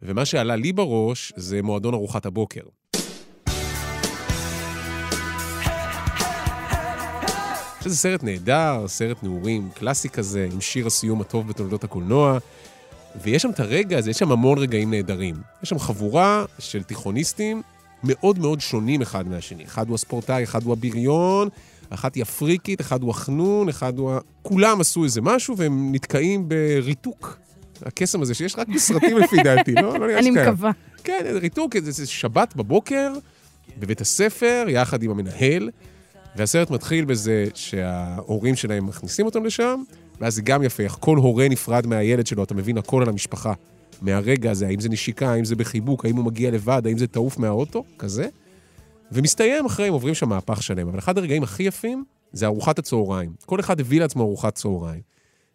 [0.02, 2.62] ומה שעלה לי בראש זה מועדון ארוחת הבוקר.
[7.84, 12.38] שזה סרט נהדר, סרט נעורים קלאסי כזה, עם שיר הסיום הטוב בתולדות הקולנוע.
[13.22, 15.36] ויש שם את הרגע הזה, יש שם המון רגעים נהדרים.
[15.64, 17.62] יש שם חבורה של תיכוניסטים
[18.04, 19.64] מאוד מאוד שונים אחד מהשני.
[19.64, 21.50] אחד הוא הספורטאי, אחד הוא הבריון,
[21.90, 24.20] אחת היא הפריקית, אחד הוא החנון, אחד הוא ה...
[24.42, 27.38] כולם עשו איזה משהו והם נתקעים בריתוק.
[27.86, 29.82] הקסם הזה שיש רק בסרטים לפי דעתי, לא?
[29.82, 30.48] לא נראה אני שקיים.
[30.48, 30.72] מקווה.
[31.04, 33.14] כן, איזה ריתוק, איזה שבת בבוקר,
[33.80, 35.70] בבית הספר, יחד עם המנהל,
[36.36, 39.82] והסרט מתחיל בזה שההורים שלהם מכניסים אותם לשם,
[40.22, 43.54] ואז זה גם יפה, איך כל הורה נפרד מהילד שלו, אתה מבין הכל על המשפחה.
[44.02, 47.38] מהרגע הזה, האם זה נשיקה, האם זה בחיבוק, האם הוא מגיע לבד, האם זה תעוף
[47.38, 48.28] מהאוטו, כזה.
[49.12, 50.88] ומסתיים אחרי, הם עוברים שם מהפך שלם.
[50.88, 52.04] אבל אחד הרגעים הכי יפים
[52.34, 53.34] זה ארוחת הצהריים.
[53.46, 55.02] כל אחד הביא לעצמו ארוחת צהריים.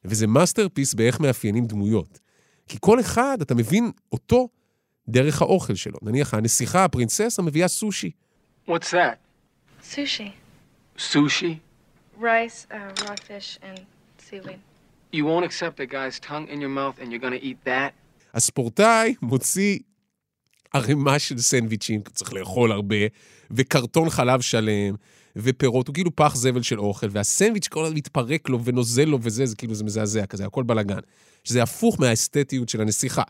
[0.05, 2.21] וזה masterpiece באיך מאפיינים דמויות.
[2.69, 4.49] כי כל אחד, אתה מבין אותו
[5.09, 5.99] דרך האוכל שלו.
[6.03, 8.11] נניח, הנסיכה, הפרינססה, מביאה סושי.
[8.69, 9.19] What's that?
[9.83, 10.33] Sushi.
[10.97, 11.61] Sushi?
[12.21, 13.81] Rice, uh, raw fish, and
[14.19, 14.61] seaweed.
[15.13, 17.93] You won't accept a guy's tongue in your mouth and you're gonna eat that?
[18.35, 19.79] הספורטאי מוציא
[20.73, 22.97] ערימה של סנדוויצ'ים, צריך לאכול הרבה,
[23.51, 24.95] וקרטון חלב שלם,
[25.37, 29.47] ופירות, הוא כאילו פח זבל של אוכל, והסנדוויץ' כל הזמן מתפרק לו ונוזל לו וזה,
[29.47, 30.99] זה כאילו, זה מזעזע כזה, הכל בלאגן.
[31.45, 33.23] שזה הפוך מהאסתטיות של הנסיכה.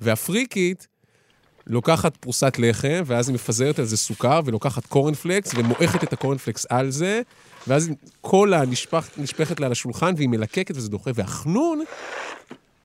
[0.00, 0.88] והפריקית
[1.66, 6.90] לוקחת פרוסת לחם, ואז היא מפזרת על זה סוכר, ולוקחת קורנפלקס, ומועכת את הקורנפלקס על
[6.90, 7.22] זה,
[7.66, 7.90] ואז
[8.20, 11.10] קולה נשפך, נשפכת לה על השולחן, והיא מלקקת וזה דוחה.
[11.14, 11.84] והחנון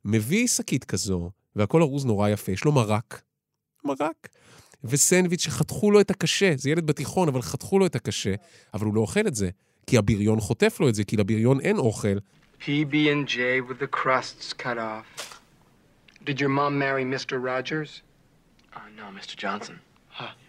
[0.06, 3.22] מביא שקית כזו, והכל ארוז נורא יפה, יש לו מרק.
[3.86, 4.28] מרק.
[4.84, 8.34] וסנדוויץ' שחתכו לו את הקשה, זה ילד בתיכון, אבל חתכו לו את הקשה,
[8.74, 9.50] אבל הוא לא אוכל את זה,
[9.88, 12.18] כי הבריון חוטף לו את זה, כי לבריון אין אוכל.
[12.62, 13.38] PB&J
[13.70, 15.40] with the crusts cut off.
[16.26, 17.36] Did your mom marry Mr.
[17.50, 18.02] Rogers?
[18.74, 19.36] Uh, no, Mr.
[19.36, 19.74] Johnson.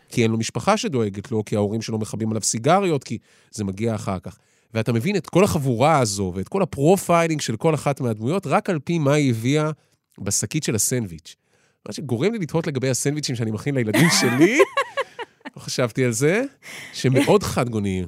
[0.08, 3.18] כי אין לו משפחה שדואגת לו, כי ההורים שלו מכבים עליו סיגריות, כי
[3.50, 4.38] זה מגיע אחר כך.
[4.74, 8.70] ואתה מבין את כל החבורה הזו ואת כל ה profiling של כל אחת מהדמויות, רק
[8.70, 9.70] על פי מה היא הביאה
[10.18, 11.36] בשקית של הסנדוויץ'.
[11.88, 14.58] מה שגורם לי לתהות לגבי הסנדוויצ'ים שאני מכין לילדים שלי,
[15.56, 16.42] לא חשבתי על זה,
[16.92, 18.06] שמאוד חד גוניים.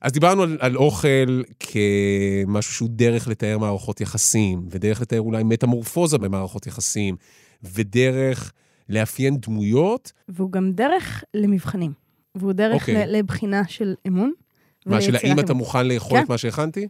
[0.00, 6.18] אז דיברנו על, על אוכל כמשהו שהוא דרך לתאר מערכות יחסים, ודרך לתאר אולי מטמורפוזה
[6.18, 7.16] במערכות יחסים,
[7.62, 8.52] ודרך
[8.88, 10.12] לאפיין דמויות.
[10.28, 11.92] והוא גם דרך למבחנים.
[12.34, 13.06] והוא דרך אוקיי.
[13.06, 14.32] ל- לבחינה של אמון.
[14.86, 15.54] מה, של האם אתה.
[15.54, 16.24] מוכן לאכול כן.
[16.24, 16.88] את מה שהכנתי?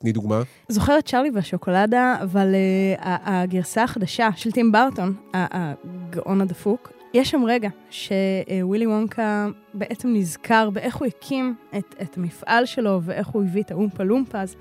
[0.00, 0.42] תני דוגמה.
[0.68, 7.44] זוכרת צ'רלי והשוקולדה, אבל uh, הגרסה החדשה של טים ברטון, ה- הגאון הדפוק, יש שם
[7.44, 13.62] רגע שווילי וונקה בעצם נזכר באיך הוא הקים את, את המפעל שלו ואיך הוא הביא
[13.62, 14.56] את האומפה לומפז,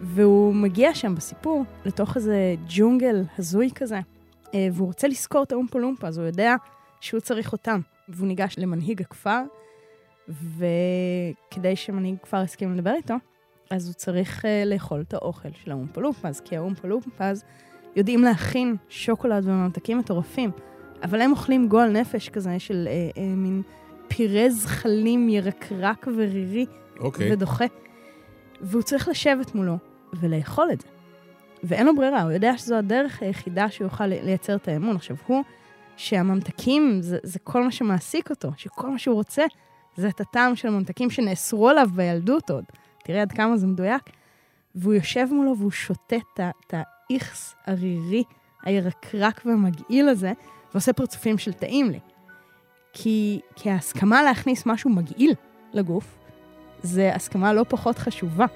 [0.00, 4.00] והוא מגיע שם בסיפור לתוך איזה ג'ונגל הזוי כזה,
[4.54, 6.54] אה, והוא רוצה לזכור את האומפה לומפז, הוא יודע
[7.00, 7.80] שהוא צריך אותם.
[8.08, 9.42] והוא ניגש למנהיג הכפר,
[10.28, 13.14] וכדי שמנהיג כפר יסכים לדבר איתו,
[13.70, 17.44] אז הוא צריך uh, לאכול את האוכל של האומפה לומפז, כי האומפה לומפז
[17.96, 20.50] יודעים להכין שוקולד וממתקים מטורפים,
[21.02, 23.62] אבל הם אוכלים גועל נפש כזה של uh, uh, מין
[24.08, 26.66] פירה זחלים ירקרק ורירי
[27.00, 27.32] אוקיי.
[27.32, 27.64] ודוחה.
[28.60, 29.78] והוא צריך לשבת מולו
[30.12, 30.88] ולאכול את זה.
[31.64, 34.96] ואין לו ברירה, הוא יודע שזו הדרך היחידה שהוא יוכל לייצר את האמון.
[34.96, 35.42] עכשיו, הוא,
[35.96, 39.42] שהממתקים זה, זה כל מה שמעסיק אותו, שכל מה שהוא רוצה
[39.96, 42.64] זה את הטעם של הממתקים שנאסרו עליו בילדות עוד.
[43.04, 44.02] תראה עד כמה זה מדויק.
[44.74, 48.22] והוא יושב מולו והוא שותה את האיכס הרירי,
[48.62, 50.32] הירקרק והמגעיל הזה,
[50.72, 51.98] ועושה פרצופים של טעים לי.
[52.92, 55.34] כי, כי ההסכמה להכניס משהו מגעיל
[55.72, 56.18] לגוף,
[56.82, 58.46] זה הסכמה לא פחות חשובה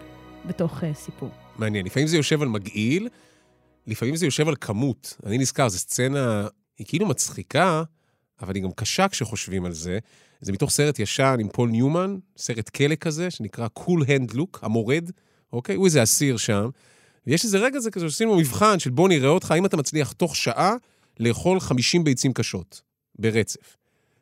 [0.44, 1.30] בתוך uh, סיפור.
[1.58, 1.86] מעניין.
[1.86, 3.08] לפעמים זה יושב על מגעיל,
[3.86, 5.16] לפעמים זה יושב על כמות.
[5.26, 6.46] אני נזכר, זו סצנה,
[6.78, 7.82] היא כאילו מצחיקה,
[8.42, 9.98] אבל היא גם קשה כשחושבים על זה.
[10.40, 15.10] זה מתוך סרט ישן עם פול ניומן, סרט כלא כזה, שנקרא Cool Hand Look, המורד,
[15.52, 15.74] אוקיי?
[15.74, 16.68] הוא איזה אסיר שם.
[17.26, 20.36] ויש איזה רגע כזה כזה שעשינו מבחן של בוא נראה אותך, האם אתה מצליח תוך
[20.36, 20.74] שעה
[21.20, 22.82] לאכול 50 ביצים קשות
[23.18, 23.76] ברצף.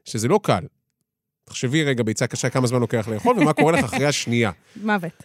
[0.07, 0.64] שזה לא קל.
[1.44, 4.50] תחשבי רגע, ביצה קשה, כמה זמן לוקח לאכול, ומה קורה לך אחרי השנייה.
[4.83, 5.22] מוות.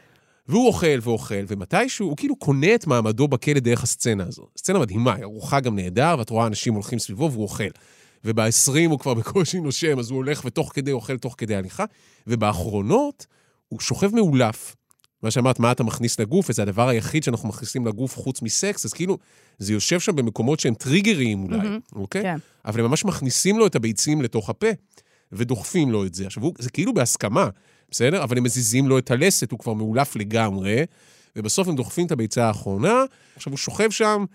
[0.47, 4.47] והוא אוכל ואוכל, ומתישהו הוא כאילו קונה את מעמדו בכלא דרך הסצנה הזו.
[4.58, 7.63] סצנה מדהימה, היא ארוחה גם נהדר, ואת רואה אנשים הולכים סביבו והוא אוכל.
[8.25, 11.86] וב-20 הוא כבר בקושי נושם, אז הוא הולך ותוך כדי אוכל תוך כדי הליכה.
[12.27, 13.25] ובאחרונות
[13.67, 14.75] הוא שוכב מאולף.
[15.23, 18.93] מה שאמרת, מה אתה מכניס לגוף, וזה הדבר היחיד שאנחנו מכניסים לגוף חוץ מסקס, אז
[18.93, 19.17] כאילו,
[19.57, 21.79] זה יושב שם במקומות שהם טריגריים אולי, מהמם.
[21.95, 22.21] אוקיי?
[22.21, 22.38] כן.
[22.65, 24.67] אבל הם ממש מכניסים לו את הביצים לתוך הפה,
[25.31, 26.25] ודוחפים לו את זה.
[26.25, 27.49] עכשיו, הוא, זה כאילו בהסכמה,
[27.91, 28.23] בסדר?
[28.23, 30.84] אבל הם מזיזים לו את הלסת, הוא כבר מאולף לגמרי,
[31.36, 33.03] ובסוף הם דוחפים את הביצה האחרונה.
[33.36, 34.25] עכשיו, הוא שוכב שם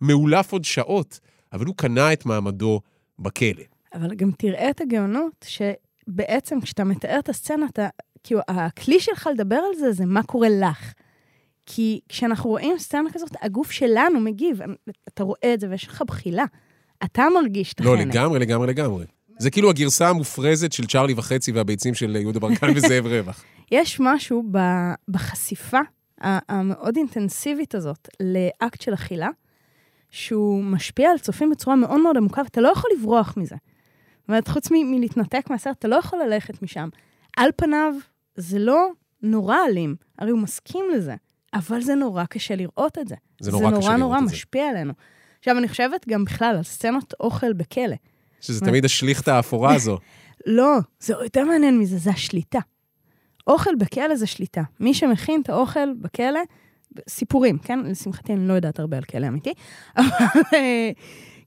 [0.00, 1.20] מאולף עוד שעות,
[1.52, 2.80] אבל הוא קנה את מעמדו
[3.18, 3.62] בכלא.
[3.94, 7.88] אבל גם תראה את הגאונות, שבעצם כשאתה מתאר את הסצנה, אתה,
[8.24, 10.92] כאילו, הכלי שלך לדבר על זה, זה מה קורה לך.
[11.66, 14.60] כי כשאנחנו רואים סצנה כזאת, הגוף שלנו מגיב,
[15.08, 16.44] אתה רואה את זה ויש לך בחילה.
[17.04, 18.14] אתה מרגיש את לא, החנק.
[18.14, 19.04] לגמרי, לגמרי, לגמרי.
[19.38, 23.44] זה כאילו הגרסה המופרזת של צ'ארלי וחצי והביצים של יהודה ברקן וזאב רווח.
[23.70, 24.42] יש משהו
[25.08, 25.78] בחשיפה
[26.20, 29.28] המאוד אינטנסיבית הזאת לאקט של אכילה,
[30.10, 33.56] שהוא משפיע על צופים בצורה מאוד מאוד עמוקה, ואתה לא יכול לברוח מזה.
[34.20, 36.88] זאת אומרת, חוץ מ- מלהתנתק מהסרט, אתה לא יכול ללכת משם.
[37.36, 37.94] על פניו,
[38.36, 38.88] זה לא
[39.22, 41.14] נורא אלים, הרי הוא מסכים לזה,
[41.54, 43.14] אבל זה נורא קשה לראות את זה.
[43.40, 44.34] זה נורא קשה זה נורא לראות נורא את זה.
[44.34, 44.92] משפיע עלינו.
[45.38, 47.96] עכשיו, אני חושבת גם בכלל על סצנות אוכל בכלא.
[48.40, 49.98] שזה תמיד השליכטה האפורה הזו.
[50.46, 52.58] לא, זה יותר מעניין מזה, זה השליטה.
[53.46, 54.62] אוכל בכלא זה שליטה.
[54.80, 56.40] מי שמכין את האוכל בכלא,
[57.08, 57.80] סיפורים, כן?
[57.80, 59.52] לשמחתי אני לא יודעת הרבה על כלא אמיתי,
[59.96, 60.06] אבל
[60.54, 60.90] אה,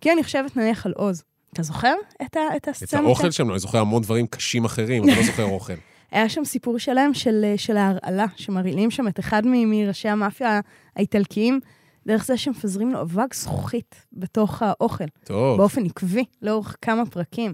[0.02, 1.24] כי אני חושבת נניח על עוז.
[1.54, 3.02] אתה זוכר את, ה, את את הסצנה?
[3.02, 5.74] האוכל שם, לא, אני זוכר המון דברים קשים אחרים, אבל לא זוכר אוכל.
[6.12, 10.60] היה שם סיפור שלם של, אה, של ההרעלה, שמרעילים שם את אחד מראשי המאפיה
[10.96, 11.60] האיטלקיים,
[12.08, 15.06] דרך זה שמפזרים לו אבק זכוכית בתוך האוכל.
[15.24, 15.58] טוב.
[15.58, 17.54] באופן עקבי, לאורך כמה פרקים.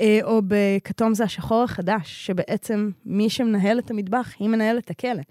[0.00, 5.22] אה, או בכתום זה השחור החדש, שבעצם מי שמנהל את המטבח, היא מנהלת את הכלא.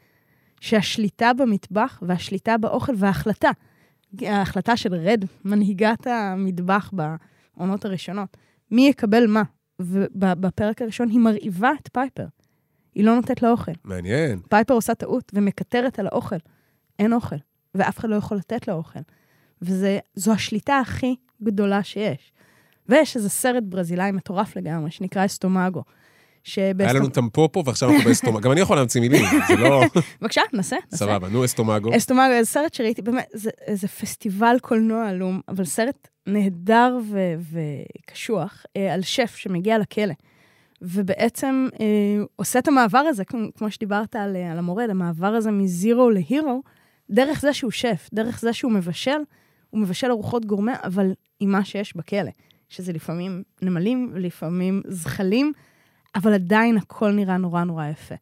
[0.59, 3.49] שהשליטה במטבח והשליטה באוכל וההחלטה,
[4.21, 8.37] ההחלטה של רד, מנהיגת המטבח בעונות הראשונות,
[8.71, 9.43] מי יקבל מה.
[9.79, 12.25] ובפרק הראשון היא מרעיבה את פייפר.
[12.95, 13.71] היא לא נותנת לה אוכל.
[13.83, 14.39] מעניין.
[14.49, 16.35] פייפר עושה טעות ומקטרת על האוכל.
[16.99, 17.35] אין אוכל,
[17.75, 18.99] ואף אחד לא יכול לתת לה אוכל.
[19.61, 22.33] וזו השליטה הכי גדולה שיש.
[22.89, 25.83] ויש איזה סרט ברזילאי מטורף לגמרי, שנקרא אסטומגו.
[26.79, 28.39] היה לנו טמפופו ועכשיו אנחנו באסטומגו.
[28.39, 29.83] גם אני יכול להמציא מילים, זה לא...
[30.21, 31.05] בבקשה, נסה, נסה.
[31.05, 31.97] סבבה, נו, אסטומגו.
[31.97, 38.65] אסטומגו, זה סרט שראיתי, באמת, זה, זה פסטיבל קולנוע עלום, אבל סרט נהדר ו- וקשוח
[38.77, 40.13] אה, על שף שמגיע לכלא.
[40.81, 45.51] ובעצם אה, עושה את המעבר הזה, כמו, כמו שדיברת על, אה, על המורד, המעבר הזה
[45.51, 46.61] מזירו להירו,
[47.09, 49.19] דרך זה שהוא שף, דרך זה שהוא מבשל,
[49.69, 52.31] הוא מבשל ארוחות גורמה, אבל עם מה שיש בכלא,
[52.69, 55.53] שזה לפעמים נמלים, לפעמים זחלים,
[56.15, 58.15] אבל עדיין הכל נראה נורא נורא יפה.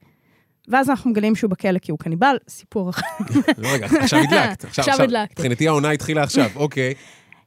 [0.68, 3.06] ואז אנחנו מגלים שהוא בכלא כי הוא קניבל, סיפור אחר.
[3.58, 4.66] לא, רגע, עכשיו הדלקת.
[4.66, 5.34] עכשיו הדלקתי.
[5.34, 6.94] מבחינתי העונה התחילה עכשיו, אוקיי.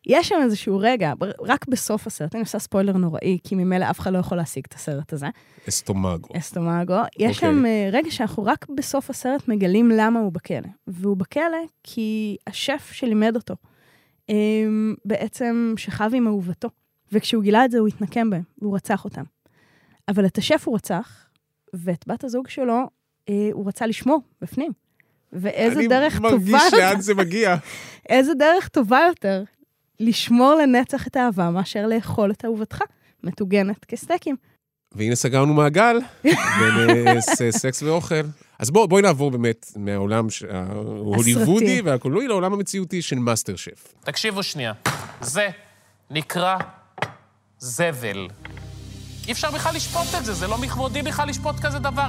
[0.06, 4.12] יש שם איזשהו רגע, רק בסוף הסרט, אני עושה ספוילר נוראי, כי ממילא אף אחד
[4.12, 5.26] לא יכול להשיג את הסרט הזה,
[5.68, 6.28] אסטומגו.
[6.38, 6.94] אסטומגו.
[7.18, 7.50] יש אוקיי.
[7.50, 10.68] שם אה, רגע שאנחנו רק בסוף הסרט מגלים למה הוא בכלא.
[10.86, 13.54] והוא בכלא כי השף שלימד אותו,
[14.30, 14.34] אה,
[15.04, 16.68] בעצם שכב עם אהובתו.
[17.12, 19.22] וכשהוא גילה את זה, הוא התנקם בהם, והוא רצח אותם.
[20.08, 21.26] אבל את השף הוא רצח,
[21.74, 22.80] ואת בת הזוג שלו
[23.28, 24.72] אה, הוא רצה לשמור בפנים.
[25.32, 27.56] ואיזה דרך טובה אני מרגיש לאן זה מגיע.
[28.08, 29.44] איזה דרך טובה יותר
[30.00, 32.80] לשמור לנצח את האהבה מאשר לאכול את אהובתך,
[33.24, 34.36] מטוגנת כסטייקים.
[34.92, 38.14] והנה סגרנו מעגל בין אה, סקס ואוכל.
[38.58, 43.94] אז בוא, בואי נעבור באמת מהעולם ההוליוודי והקולנועי לעולם המציאותי של מאסטר שף.
[44.00, 44.72] תקשיבו שנייה.
[45.20, 45.48] זה
[46.10, 46.56] נקרא
[47.58, 48.28] זבל.
[49.26, 52.08] אי אפשר בכלל לשפוט את זה, זה לא מכבודי בכלל לשפוט כזה דבר.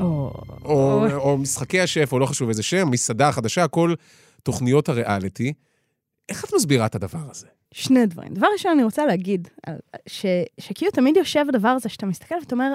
[0.00, 0.32] או...
[0.64, 3.94] או, או משחקי השף, או לא חשוב איזה שם, מסעדה חדשה, כל
[4.42, 5.52] תוכניות הריאליטי.
[6.28, 7.46] איך את מסבירה את הדבר הזה?
[7.72, 8.34] שני דברים.
[8.34, 9.48] דבר ראשון, אני רוצה להגיד,
[10.06, 10.26] ש,
[10.60, 12.72] שכאילו תמיד יושב הדבר הזה שאתה מסתכל ואתה אומר,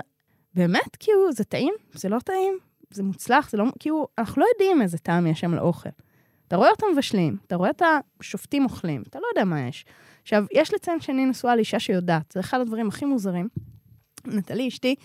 [0.53, 1.73] באמת, כאילו, זה טעים?
[1.93, 2.57] זה לא טעים?
[2.91, 3.49] זה מוצלח?
[3.49, 3.65] זה לא...
[3.79, 5.89] כאילו, אנחנו לא יודעים איזה טעם יש שם לאוכל.
[6.47, 7.81] אתה רואה אותם מבשלים, אתה רואה את
[8.19, 9.85] השופטים אוכלים, אתה לא יודע מה יש.
[10.21, 13.47] עכשיו, יש לציין שאני נשואה לאישה שיודעת, זה אחד הדברים הכי מוזרים.
[14.25, 14.95] נטלי, אשתי,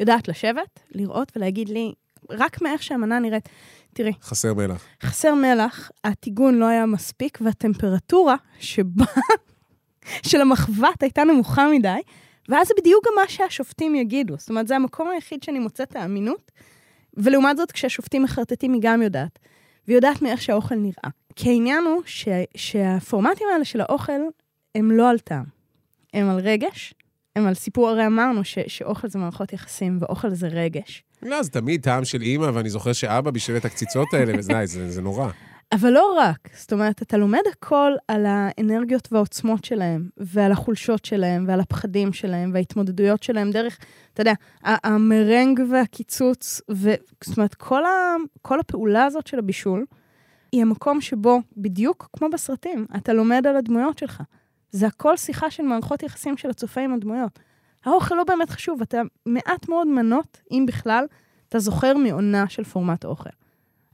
[0.00, 1.92] יודעת לשבת, לראות ולהגיד לי,
[2.30, 3.48] רק מאיך שהמנה נראית.
[3.92, 4.84] תראי, חסר מלח.
[5.02, 9.04] חסר מלח, הטיגון לא היה מספיק, והטמפרטורה שבה,
[10.28, 12.00] של המחבת הייתה נמוכה מדי,
[12.48, 14.34] ואז זה בדיוק גם מה שהשופטים יגידו.
[14.38, 16.50] זאת אומרת, זה המקום היחיד שאני מוצאת את האמינות,
[17.14, 19.38] ולעומת זאת, כשהשופטים מחרטטים, היא גם יודעת.
[19.86, 21.10] והיא יודעת מאיך שהאוכל נראה.
[21.36, 24.12] כי העניין הוא ש, שהפורמטים האלה של האוכל
[24.74, 25.44] הם לא על טעם.
[26.14, 26.94] הם על רגש,
[27.36, 31.04] הם על סיפור, הרי אמרנו ש, שאוכל זה מערכות יחסים ואוכל זה רגש.
[31.22, 34.90] לא, זה תמיד טעם של אימא, ואני זוכר שאבא בישל את הקציצות האלה, וזה זה,
[34.90, 35.30] זה נורא.
[35.72, 41.44] אבל לא רק, זאת אומרת, אתה לומד הכל על האנרגיות והעוצמות שלהם, ועל החולשות שלהם,
[41.48, 43.78] ועל הפחדים שלהם, וההתמודדויות שלהם דרך,
[44.14, 46.90] אתה יודע, המרנג והקיצוץ, ו...
[47.24, 48.16] זאת אומרת, כל, ה...
[48.42, 49.86] כל הפעולה הזאת של הבישול,
[50.52, 54.22] היא המקום שבו, בדיוק כמו בסרטים, אתה לומד על הדמויות שלך.
[54.70, 57.38] זה הכל שיחה של מערכות יחסים של הצופה עם הדמויות.
[57.84, 61.04] האוכל לא באמת חשוב, אתה מעט מאוד מנות, אם בכלל,
[61.48, 63.30] אתה זוכר מעונה של פורמט אוכל.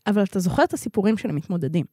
[0.07, 1.85] אבל אתה זוכר את הסיפורים של המתמודדים.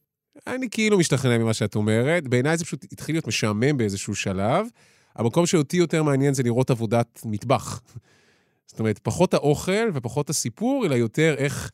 [0.48, 2.28] אני כאילו משתכנע ממה שאת אומרת.
[2.28, 4.68] בעיניי זה פשוט התחיל להיות משעמם באיזשהו שלב.
[5.16, 7.82] המקום שאותי יותר מעניין זה לראות עבודת מטבח.
[8.68, 11.72] זאת אומרת, פחות האוכל ופחות הסיפור, אלא יותר איך,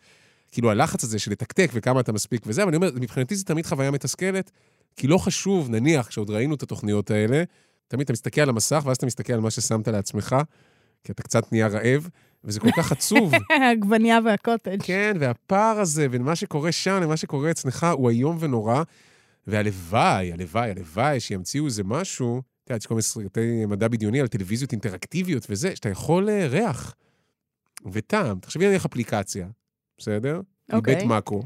[0.51, 3.65] כאילו הלחץ הזה של לתקתק וכמה אתה מספיק וזה, אבל אני אומר, מבחינתי זו תמיד
[3.65, 4.51] חוויה מתסכלת,
[4.95, 7.43] כי לא חשוב, נניח, כשעוד ראינו את התוכניות האלה,
[7.88, 10.36] תמיד אתה מסתכל על המסך, ואז אתה מסתכל על מה ששמת לעצמך,
[11.04, 12.10] כי אתה קצת נהיה רעב,
[12.43, 13.34] וזה כל כך עצוב.
[13.62, 14.82] העגבנייה והקוטג'.
[14.84, 18.84] כן, והפער הזה בין מה שקורה שם למה שקורה אצלך הוא איום ונורא.
[19.47, 24.28] והלוואי, הלוואי, הלוואי שימציאו איזה משהו, אתה יודע, יש כל מיני סרטי מדע בדיוני על
[24.28, 26.95] טלוויזיות אינטראקטיביות וזה, שאתה יכול אה, ריח
[27.91, 28.39] וטעם.
[28.39, 29.47] תחשבי נניח אפליקציה,
[29.97, 30.41] בסדר?
[30.73, 30.95] אוקיי.
[30.95, 31.43] מבית מאקו,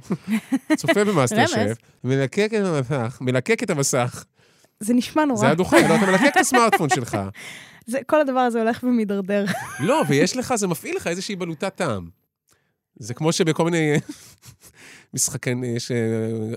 [0.75, 4.25] צופה במאסטר שף, מלקק את המסך, מלקק את המסך.
[4.79, 5.39] זה נשמע נורא.
[5.39, 7.17] זה דוחה, לא, אתה מלקק את הסמארטפון שלך.
[7.85, 9.45] זה, כל הדבר הזה הולך ומידרדר.
[9.79, 12.09] לא, ויש לך, זה מפעיל לך איזושהי בלוטת טעם.
[12.95, 13.95] זה כמו שבכל מיני
[15.13, 15.91] משחקי, יש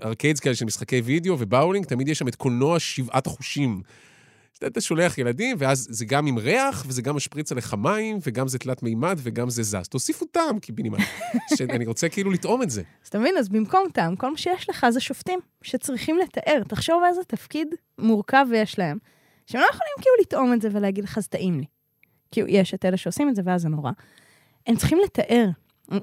[0.05, 3.83] ארקיידס כאלה של משחקי וידאו ובאולינג, תמיד יש שם את קולנוע שבעת החושים.
[4.67, 8.59] אתה שולח ילדים, ואז זה גם עם ריח, וזה גם משפריץ עליך מים, וגם זה
[8.59, 9.89] תלת מימד, וגם זה זז.
[9.91, 10.99] תוסיפו טעם, קיבינימט.
[11.57, 12.83] שאני רוצה כאילו לטעום את זה.
[13.03, 16.63] אז אתה מבין, אז במקום טעם, כל מה שיש לך זה שופטים שצריכים לתאר.
[16.69, 18.99] תחשוב איזה תפקיד מורכב יש להם,
[19.47, 21.67] שהם לא יכולים כאילו לטעום את זה ולהגיד לך, זה טעים לי.
[22.31, 23.91] כאילו, יש את אלה שעושים את זה, ואז זה נורא.
[24.67, 25.49] הם צריכים לתאר.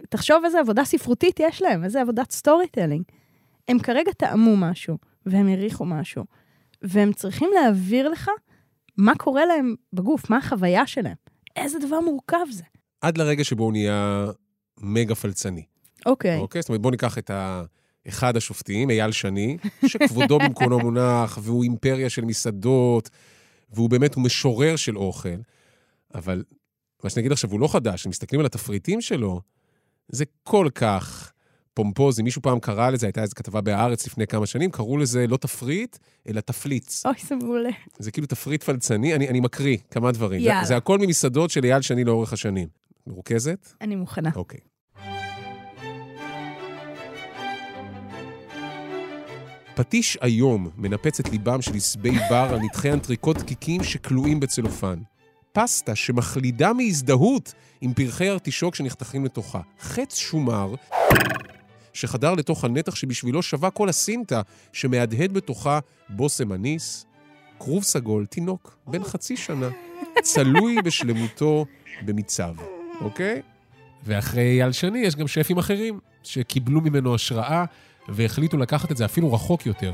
[0.10, 3.04] תחשוב איזה עבודה ספרותית יש להם, איזה עבודת storytelling.
[3.68, 6.26] הם כרגע טעמו משהו, והם הריחו משהו,
[6.84, 8.30] והם צריכים להעביר לך
[8.98, 11.16] מה קורה להם בגוף, מה החוויה שלהם.
[11.56, 12.64] איזה דבר מורכב זה.
[13.02, 14.26] עד לרגע שבו הוא נהיה
[14.78, 15.64] מגה פלצני.
[16.06, 16.38] אוקיי.
[16.38, 16.62] אוקיי?
[16.62, 17.64] זאת אומרת, בואו ניקח את ה...
[18.08, 23.10] אחד השופטים, אייל שני, שכבודו במקומו מונח, והוא אימפריה של מסעדות,
[23.70, 25.30] והוא באמת, הוא משורר של אוכל.
[26.16, 26.44] אבל
[27.04, 29.42] מה שאני אגיד עכשיו, הוא לא חדש, אם מסתכלים על התפריטים שלו,
[30.08, 31.33] זה כל כך
[31.74, 32.24] פומפוזי.
[32.24, 35.98] מישהו פעם קרא לזה, הייתה איזו כתבה בהארץ לפני כמה שנים, קראו לזה לא תפריט,
[36.30, 37.06] אלא תפליץ.
[37.06, 37.70] אוי, זה מעולה.
[38.00, 40.42] זה כאילו תפריט פלצני, אני, אני מקריא כמה דברים.
[40.42, 40.62] יאללה.
[40.62, 42.68] זה, זה הכל ממסעדות של אייל שני לאורך השנים.
[43.08, 43.74] מרוכזת?
[43.82, 44.30] אני מוכנה.
[44.36, 44.60] אוקיי.
[49.76, 55.00] פטיש היום מנפץ את ליבם של עשבי בר על נתחי אנטריקוט דקיקים שכלואים בצלופן.
[55.54, 59.62] פסטה שמחלידה מהזדהות עם פרחי ארטישוק שנחתכים לתוכה.
[59.80, 60.76] חץ שומר
[61.94, 64.42] שחדר לתוך הנתח שבשבילו שווה כל הסינטה
[64.74, 65.80] שמהדהד בתוכה
[66.10, 67.06] בושם אניס.
[67.60, 69.70] כרוב סגול, תינוק, בן חצי שנה,
[70.22, 71.66] צלוי בשלמותו
[72.06, 72.56] במיצב,
[73.02, 73.42] אוקיי?
[74.04, 77.66] ואחרי אייל שני יש גם שפים אחרים שקיבלו ממנו השראה
[78.10, 79.94] והחליטו לקחת את זה אפילו רחוק יותר.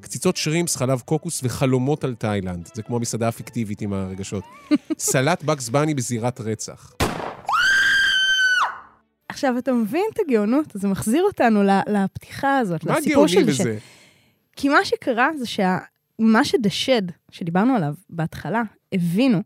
[0.00, 2.70] קציצות שרימפס, חלב קוקוס וחלומות על תאילנד.
[2.74, 4.44] זה כמו המסעדה הפיקטיבית עם הרגשות.
[4.98, 7.01] סלט בקס בני בזירת רצח.
[9.32, 10.66] עכשיו, אתה מבין את הגאונות?
[10.74, 13.78] זה מחזיר אותנו לפתיחה הזאת, מה לסיפור גאוני של בזה?
[14.56, 19.38] כי מה שקרה זה שמה שדשד, שדיברנו עליו בהתחלה, הבינו,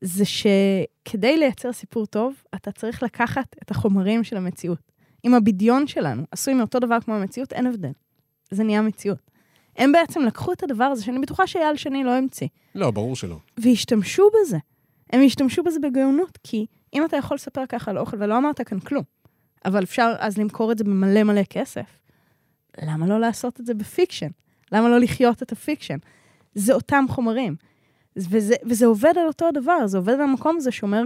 [0.00, 4.92] זה שכדי לייצר סיפור טוב, אתה צריך לקחת את החומרים של המציאות.
[5.24, 7.92] אם הבדיון שלנו עשוי מאותו דבר כמו המציאות, אין הבדל.
[8.50, 9.30] זה נהיה מציאות.
[9.76, 13.36] הם בעצם לקחו את הדבר הזה, שאני בטוחה שאייל שני לא המציא, לא, ברור שלא.
[13.58, 14.58] והשתמשו בזה.
[15.12, 18.80] הם השתמשו בזה בגאונות, כי אם אתה יכול לספר ככה על אוכל, ולא אמרת כאן
[18.80, 19.04] כלום,
[19.64, 22.00] אבל אפשר אז למכור את זה במלא מלא כסף,
[22.82, 24.28] למה לא לעשות את זה ב fiction?
[24.72, 25.96] למה לא לחיות את ה fiction?
[26.54, 27.56] זה אותם חומרים.
[28.16, 31.02] וזה, וזה עובד על אותו הדבר, זה עובד על המקום הזה שאומר,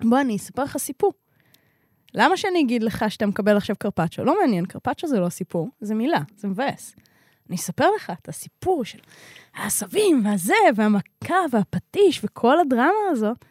[0.00, 1.12] בוא, אני אספר לך סיפור.
[2.14, 4.24] למה שאני אגיד לך שאתה מקבל עכשיו קרפצ'ו?
[4.24, 6.96] לא מעניין, קרפצ'ו זה לא סיפור, זה מילה, זה מבאס.
[7.48, 8.98] אני אספר לך את הסיפור של
[9.54, 13.44] העשבים והזה, והמכה והפטיש וכל הדרמה הזאת,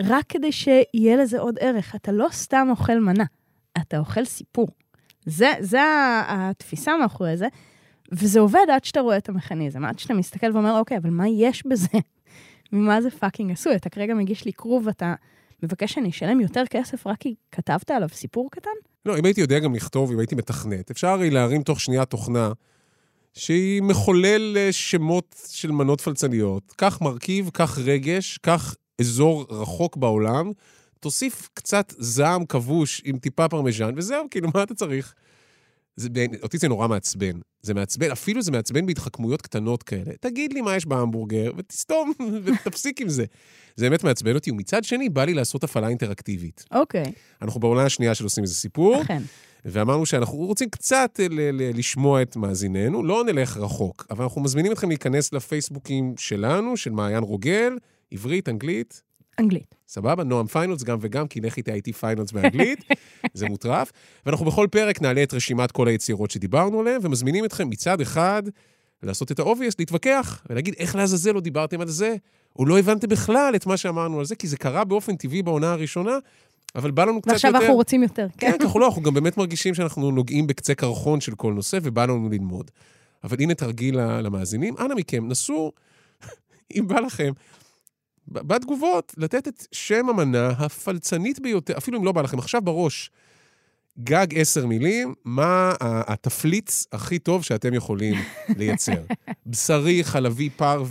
[0.00, 1.94] רק כדי שיהיה לזה עוד ערך.
[1.94, 3.24] אתה לא סתם אוכל מנה,
[3.78, 4.68] אתה אוכל סיפור.
[5.26, 5.80] זה, זה
[6.28, 7.46] התפיסה מאחורי זה,
[8.12, 11.66] וזה עובד עד שאתה רואה את המכניזם, עד שאתה מסתכל ואומר, אוקיי, אבל מה יש
[11.66, 11.98] בזה?
[12.72, 13.76] ממה זה פאקינג עשוי?
[13.76, 15.14] אתה כרגע מגיש לי כרוב ואתה
[15.62, 18.70] מבקש שאני אשלם יותר כסף רק כי כתבת עליו סיפור קטן?
[19.06, 22.52] לא, אם הייתי יודע גם לכתוב, אם הייתי מתכנת, אפשר הרי להרים תוך שנייה תוכנה
[23.34, 26.72] שהיא מחולל אה, שמות של מנות פלצניות.
[26.76, 30.52] קח מרכיב, קח רגש, קח אזור רחוק בעולם,
[31.00, 35.14] תוסיף קצת זעם כבוש עם טיפה פרמיז'ן, וזהו, כאילו, מה אתה צריך?
[35.96, 36.08] זה,
[36.42, 37.38] אותי זה נורא מעצבן.
[37.62, 40.12] זה מעצבן, אפילו זה מעצבן בהתחכמויות קטנות כאלה.
[40.20, 42.12] תגיד לי מה יש בהמבורגר, ותסתום,
[42.44, 43.24] ותפסיק עם זה.
[43.76, 46.64] זה באמת מעצבן אותי, ומצד שני, בא לי לעשות הפעלה אינטראקטיבית.
[46.74, 49.22] אוקיי, אנחנו בעונה השנייה של עושים מזה סיפור, אכן.
[49.64, 54.72] ואמרנו שאנחנו רוצים קצת ל- ל- לשמוע את מאזיננו, לא נלך רחוק, אבל אנחנו מזמינים
[54.72, 57.76] אתכם להיכנס לפייסבוקים שלנו, של מעיין רוגל,
[58.12, 59.02] עברית, אנגלית,
[59.38, 59.74] אנגלית.
[59.88, 60.24] סבבה?
[60.24, 62.84] נועם פיינולס גם וגם, כי לך יש נועם פיינולס באנגלית,
[63.34, 63.92] זה מוטרף.
[64.26, 68.42] ואנחנו בכל פרק נעלה את רשימת כל היצירות שדיברנו עליהן, ומזמינים אתכם מצד אחד
[69.02, 72.16] לעשות את ה-obvious, להתווכח, ולהגיד איך לעזאזל לא דיברתם על זה,
[72.56, 75.72] או לא הבנתם בכלל את מה שאמרנו על זה, כי זה קרה באופן טבעי בעונה
[75.72, 76.18] הראשונה,
[76.74, 77.32] אבל בא לנו קצת יותר...
[77.32, 78.52] ועכשיו אנחנו רוצים יותר, כן?
[78.52, 82.04] כן, אנחנו לא, אנחנו גם באמת מרגישים שאנחנו נוגעים בקצה קרחון של כל נושא, ובא
[82.04, 82.70] לנו ללמוד.
[83.24, 85.72] אבל הנה תרגיל למאזינים, אנא מכם, נסו,
[86.76, 87.32] אם בא לכם,
[88.28, 93.10] בתגובות, לתת את שם המנה הפלצנית ביותר, אפילו אם לא בא לכם, עכשיו בראש,
[93.98, 98.14] גג עשר מילים, מה התפליץ הכי טוב שאתם יכולים
[98.56, 99.02] לייצר.
[99.46, 100.84] בכרי, חלבי, פר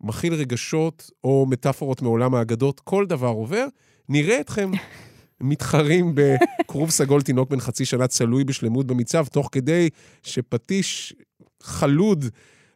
[0.00, 3.66] ומכיל רגשות, או מטאפורות מעולם האגדות, כל דבר עובר.
[4.08, 4.70] נראה אתכם
[5.40, 9.88] מתחרים בכרוב סגול תינוק בן חצי שנה צלוי בשלמות במצב, תוך כדי
[10.22, 11.14] שפטיש
[11.62, 12.24] חלוד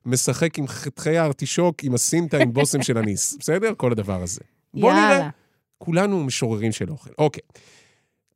[0.09, 3.35] משחק עם חתכי הארטישוק, עם הסינטה, עם בושם של הניס.
[3.41, 3.73] בסדר?
[3.77, 4.41] כל הדבר הזה.
[4.75, 5.13] בוא נראה.
[5.13, 5.31] יאללה.
[5.79, 7.11] כולנו משוררים של אוכל.
[7.19, 7.43] אוקיי.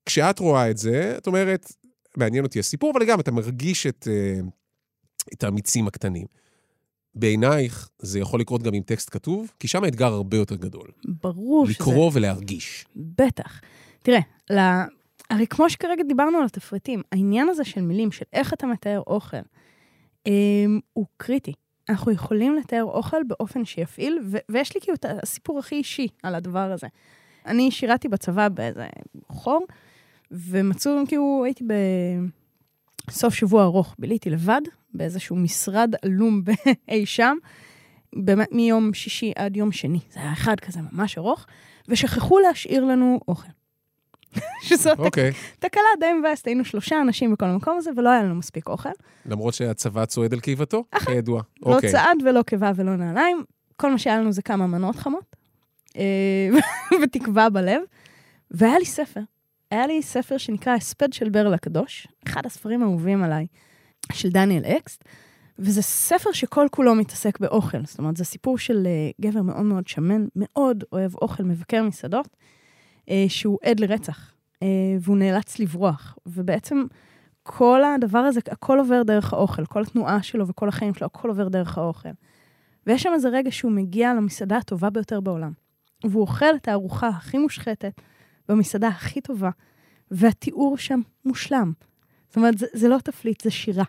[0.06, 1.72] כשאת רואה את זה, את אומרת,
[2.16, 4.40] מעניין אותי הסיפור, אבל גם אתה מרגיש את, אה,
[5.32, 6.26] את המיצים הקטנים.
[7.14, 10.88] בעינייך זה יכול לקרות גם עם טקסט כתוב, כי שם האתגר הרבה יותר גדול.
[11.04, 11.74] ברור שזה...
[11.74, 12.84] לקרוא ולהרגיש.
[12.96, 13.60] בטח.
[14.02, 14.58] תראה, ל...
[15.30, 19.36] הרי כמו שכרגע דיברנו על התפריטים, העניין הזה של מילים, של איך אתה מתאר אוכל,
[20.26, 21.52] אמ, הוא קריטי.
[21.88, 26.34] אנחנו יכולים לתאר אוכל באופן שיפעיל, ו- ויש לי כאילו את הסיפור הכי אישי על
[26.34, 26.86] הדבר הזה.
[27.46, 28.86] אני שירתי בצבא באיזה
[29.28, 29.66] חור,
[30.30, 31.64] ומצאו, כאילו, הייתי
[33.06, 34.60] בסוף שבוע ארוך, ביליתי לבד,
[34.94, 36.42] באיזשהו משרד עלום
[36.88, 37.36] אי שם,
[38.16, 40.00] באמת מיום שישי עד יום שני.
[40.10, 41.46] זה היה אחד כזה ממש ארוך,
[41.88, 43.48] ושכחו להשאיר לנו אוכל.
[44.68, 45.32] שזאת אוקיי.
[45.58, 48.88] תקלה די מבאסת, היינו שלושה אנשים בכל המקום הזה, ולא היה לנו מספיק אוכל.
[49.26, 51.42] למרות שהצבא צועד על קיבתו, כידוע.
[51.66, 51.90] לא אוקיי.
[51.90, 53.44] צעד ולא קיבה ולא נעליים.
[53.76, 55.36] כל מה שהיה לנו זה כמה מנות חמות,
[55.96, 56.48] אה,
[57.02, 57.80] ותקווה בלב.
[58.50, 59.20] והיה לי ספר.
[59.70, 63.46] היה לי ספר שנקרא הספד של ברל הקדוש, אחד הספרים האהובים עליי,
[64.12, 65.04] של דניאל אקסט,
[65.58, 67.78] וזה ספר שכל כולו מתעסק באוכל.
[67.86, 72.28] זאת אומרת, זה סיפור של אה, גבר מאוד מאוד שמן, מאוד אוהב אוכל, מבקר מסעדות,
[73.28, 74.68] שהוא עד לרצח, אה,
[75.00, 76.18] והוא נאלץ לברוח.
[76.26, 76.84] ובעצם
[77.42, 81.48] כל הדבר הזה, הכל עובר דרך האוכל, כל התנועה שלו וכל החיים שלו, הכל עובר
[81.48, 82.08] דרך האוכל.
[82.86, 85.52] ויש שם איזה רגע שהוא מגיע למסעדה הטובה ביותר בעולם,
[86.04, 88.00] והוא אוכל את הארוחה הכי מושחתת
[88.48, 89.50] במסעדה הכי טובה,
[90.10, 91.72] והתיאור שם מושלם.
[92.28, 93.84] זאת אומרת, זה, זה לא תפליט, זה שירה.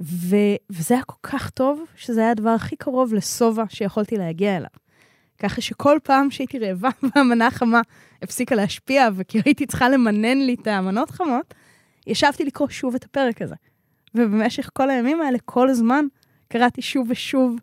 [0.00, 0.36] ו,
[0.70, 4.70] וזה היה כל כך טוב, שזה היה הדבר הכי קרוב לשובע שיכולתי להגיע אליו.
[5.38, 7.80] ככה שכל פעם שהייתי רעבה והמנה החמה
[8.22, 11.54] הפסיקה להשפיע, וכי הייתי צריכה למנן לי את המנות חמות,
[12.06, 13.54] ישבתי לקרוא שוב את הפרק הזה.
[14.14, 16.04] ובמשך כל הימים האלה, כל הזמן,
[16.48, 17.56] קראתי שוב ושוב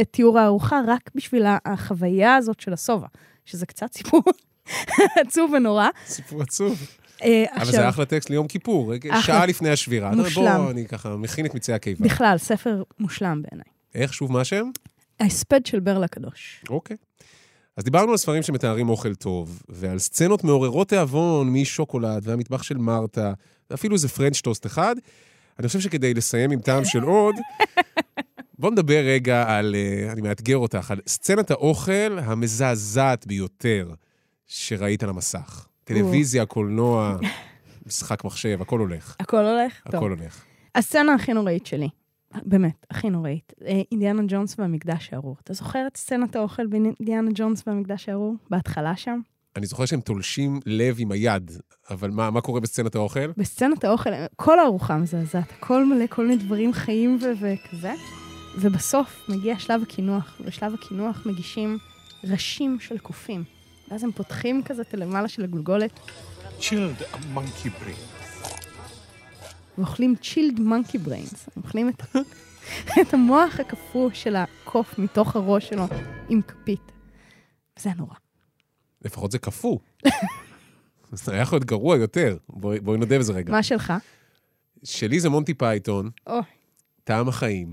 [0.00, 3.06] את תיאור הארוחה, רק בשביל החוויה הזאת של השובע,
[3.44, 4.22] שזה קצת סיפור
[5.26, 5.88] עצוב ונורא.
[6.06, 6.78] סיפור עצוב.
[7.22, 9.22] אה, אבל זה אחלה טקסט ליום כיפור, אחלה.
[9.22, 10.10] שעה לפני השבירה.
[10.14, 10.56] מושלם.
[10.56, 12.04] בוא, אני ככה מכין את מיצי הקיבה.
[12.04, 13.66] בכלל, ספר מושלם בעיניי.
[13.94, 14.70] איך, שוב, מה השם?
[15.20, 16.64] ההספד של ברל הקדוש.
[16.68, 16.96] אוקיי.
[17.76, 23.32] אז דיברנו על ספרים שמתארים אוכל טוב, ועל סצנות מעוררות תיאבון משוקולד והמטבח של מרתה,
[23.70, 24.96] ואפילו איזה פרנץ' טוסט אחד.
[25.58, 27.34] אני חושב שכדי לסיים עם טעם של עוד,
[28.58, 33.90] בוא נדבר רגע על, אה, אני מאתגר אותך, על סצנת האוכל המזעזעת ביותר
[34.46, 35.66] שראית על המסך.
[35.84, 37.16] טלוויזיה, קולנוע,
[37.86, 39.16] משחק מחשב, הכל הולך.
[39.20, 39.80] הכל הולך?
[39.84, 39.94] טוב.
[39.94, 40.44] הכל הולך.
[40.74, 41.88] הסצנה הכי נוראית שלי,
[42.42, 45.36] באמת, הכי נוראית, אה, אינדיאנה ג'ונס והמקדש הארור.
[45.44, 48.34] אתה זוכר את סצנת האוכל באינדיאנה ג'ונס והמקדש הארור?
[48.50, 49.20] בהתחלה שם?
[49.56, 51.50] אני זוכר שהם תולשים לב עם היד,
[51.90, 53.32] אבל מה, מה קורה בסצנת האוכל?
[53.36, 57.92] בסצנת האוכל, כל הארוחה מזעזעת, הכל מלא כל מיני דברים חיים ו- וכזה.
[58.60, 61.78] ובסוף מגיע שלב הקינוח, ובשלב הקינוח מגישים
[62.24, 63.44] ראשים של קופים.
[63.90, 66.00] ואז הם פותחים כזה את הלמעלה של הגולגולת,
[66.60, 67.02] chilled
[67.34, 68.15] monkey brain.
[69.78, 71.48] ואוכלים צ'ילד מונקי בריינס.
[71.56, 72.02] הם אוכלים את,
[73.00, 75.84] את המוח הקפוא של הקוף מתוך הראש שלו
[76.28, 76.92] עם כפית.
[77.78, 78.14] זה נורא.
[79.02, 79.78] לפחות זה קפוא.
[81.12, 82.36] זה היה יכול להיות גרוע יותר.
[82.48, 83.52] בואי בואי נודה בזה רגע.
[83.52, 83.92] מה שלך?
[84.84, 86.42] שלי זה מונטי פייתון, אוי,
[87.04, 87.72] טעם החיים.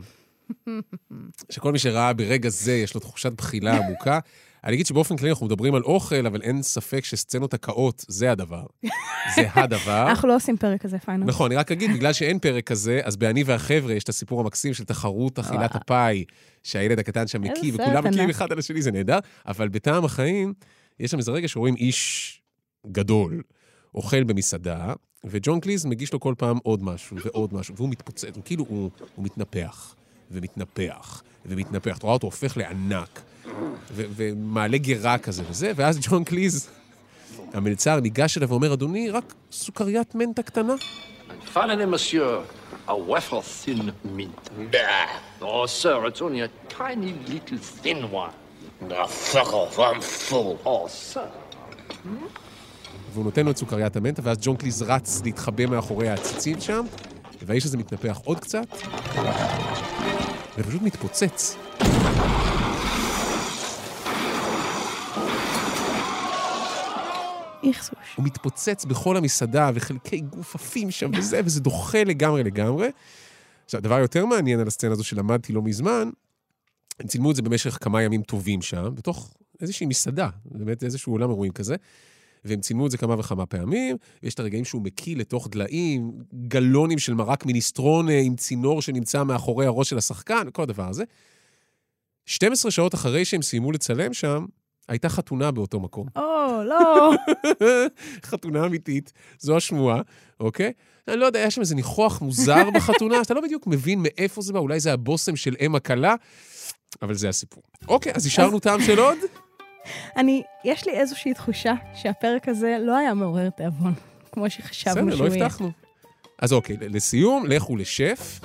[1.51, 4.19] שכל מי שראה ברגע זה, יש לו תחושת בחילה עמוקה.
[4.63, 8.65] אני אגיד שבאופן כללי אנחנו מדברים על אוכל, אבל אין ספק שסצנות הקאות זה הדבר.
[9.35, 10.05] זה הדבר.
[10.09, 11.25] אנחנו לא עושים פרק כזה, final.
[11.25, 14.73] נכון, אני רק אגיד, בגלל שאין פרק כזה, אז ב"אני והחבר'ה" יש את הסיפור המקסים
[14.73, 16.25] של תחרות אכילת הפאי,
[16.63, 18.29] שהילד הקטן שם מקיא, וכולם מקיאים.
[18.29, 20.53] אחד על השני, זה נהדר, אבל בטעם החיים,
[20.99, 22.41] יש שם איזה רגע שרואים איש
[22.91, 23.41] גדול,
[23.95, 24.93] אוכל במסעדה,
[25.25, 28.89] וג'ון קליז מגיש לו כל פעם עוד משהו ועוד משהו, והוא מתפוצץ, הוא כאילו, הוא,
[29.15, 29.95] הוא מתנפח,
[30.31, 31.97] ומתנפח, ומתנפח.
[31.97, 33.21] אתה רואה אותו הופך לענק,
[33.91, 36.69] ו- ומעלה גירה כזה וזה, ואז ג'ון קליז,
[37.53, 40.73] המלצר, ניגש אליו ואומר, אדוני, רק סוכריית מנטה קטנה.
[41.53, 42.41] Finally, monsieur,
[42.87, 43.81] a wafer thin
[44.17, 44.49] mint.
[44.73, 45.09] Bah!
[45.41, 48.33] Oh, sir, it's only a tiny little thin one.
[49.31, 50.57] Fuck off, I'm full.
[50.65, 51.27] Oh, sir.
[53.13, 56.85] והוא נותן לו את סוכריית המנטה, ואז ג'ון קליז רץ להתחבא מאחורי העציצים שם,
[57.41, 58.67] והאיש הזה מתנפח עוד קצת,
[60.57, 61.55] ופשוט מתפוצץ.
[67.63, 67.97] איכסוש.
[68.15, 72.89] הוא מתפוצץ בכל המסעדה, וחלקי גוף עפים שם וזה, וזה דוחה לגמרי לגמרי.
[73.65, 76.09] עכשיו, הדבר היותר מעניין על הסצנה הזו שלמדתי לא מזמן,
[76.99, 81.29] הם צילמו את זה במשך כמה ימים טובים שם, בתוך איזושהי מסעדה, באמת איזשהו עולם
[81.29, 81.75] אירועים כזה.
[82.45, 86.99] והם צילמו את זה כמה וכמה פעמים, ויש את הרגעים שהוא מקיא לתוך דליים, גלונים
[86.99, 91.03] של מרק מיניסטרון אה, עם צינור שנמצא מאחורי הראש של השחקן, כל הדבר הזה.
[92.25, 94.45] 12 שעות אחרי שהם סיימו לצלם שם,
[94.87, 96.07] הייתה חתונה באותו מקום.
[96.15, 96.21] או,
[96.69, 97.11] לא.
[98.25, 100.01] חתונה אמיתית, זו השמועה,
[100.39, 100.71] אוקיי?
[101.07, 104.53] אני לא יודע, היה שם איזה ניחוח מוזר בחתונה, שאתה לא בדיוק מבין מאיפה זה
[104.53, 106.15] בא, אולי זה הבושם של אם הכלה,
[107.01, 107.63] אבל זה הסיפור.
[107.87, 109.17] אוקיי, אז השארנו טעם של עוד?
[110.17, 113.93] אני, יש לי איזושהי תחושה שהפרק הזה לא היה מעורר תיאבון,
[114.31, 115.45] כמו שחשבנו בסדר, שהוא לא יהיה.
[115.45, 115.71] הבטחנו.
[116.39, 118.39] אז אוקיי, לסיום, לכו לשף,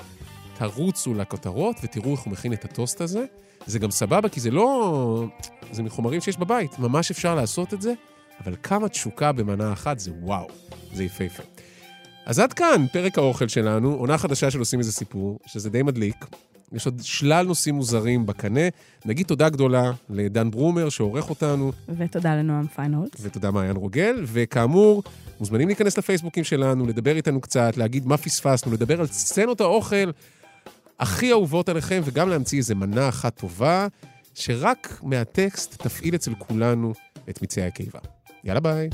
[0.57, 3.25] תרוצו לכותרות ותראו איך הוא מכין את הטוסט הזה.
[3.65, 5.25] זה גם סבבה, כי זה לא...
[5.71, 7.93] זה מחומרים שיש בבית, ממש אפשר לעשות את זה,
[8.43, 10.47] אבל כמה תשוקה במנה אחת זה וואו,
[10.93, 11.43] זה יפהפה.
[12.25, 16.25] אז עד כאן פרק האוכל שלנו, עונה חדשה של עושים איזה סיפור, שזה די מדליק.
[16.73, 18.61] יש עוד שלל נושאים מוזרים בקנה.
[19.05, 23.11] נגיד תודה גדולה לדן ברומר שעורך אותנו, ותודה לנועם פיינולס.
[23.21, 25.03] ותודה מעיין רוגל, וכאמור,
[25.39, 30.11] מוזמנים להיכנס לפייסבוקים שלנו, לדבר איתנו קצת, להגיד מה פספסנו, לדבר על סצנות האוכל
[30.99, 33.87] הכי אהובות עליכם, וגם להמציא איזה מנה אחת טובה,
[34.33, 36.93] שרק מהטקסט תפעיל אצל כולנו
[37.29, 37.99] את מצעי הקיבה.
[38.43, 38.89] יאללה ביי.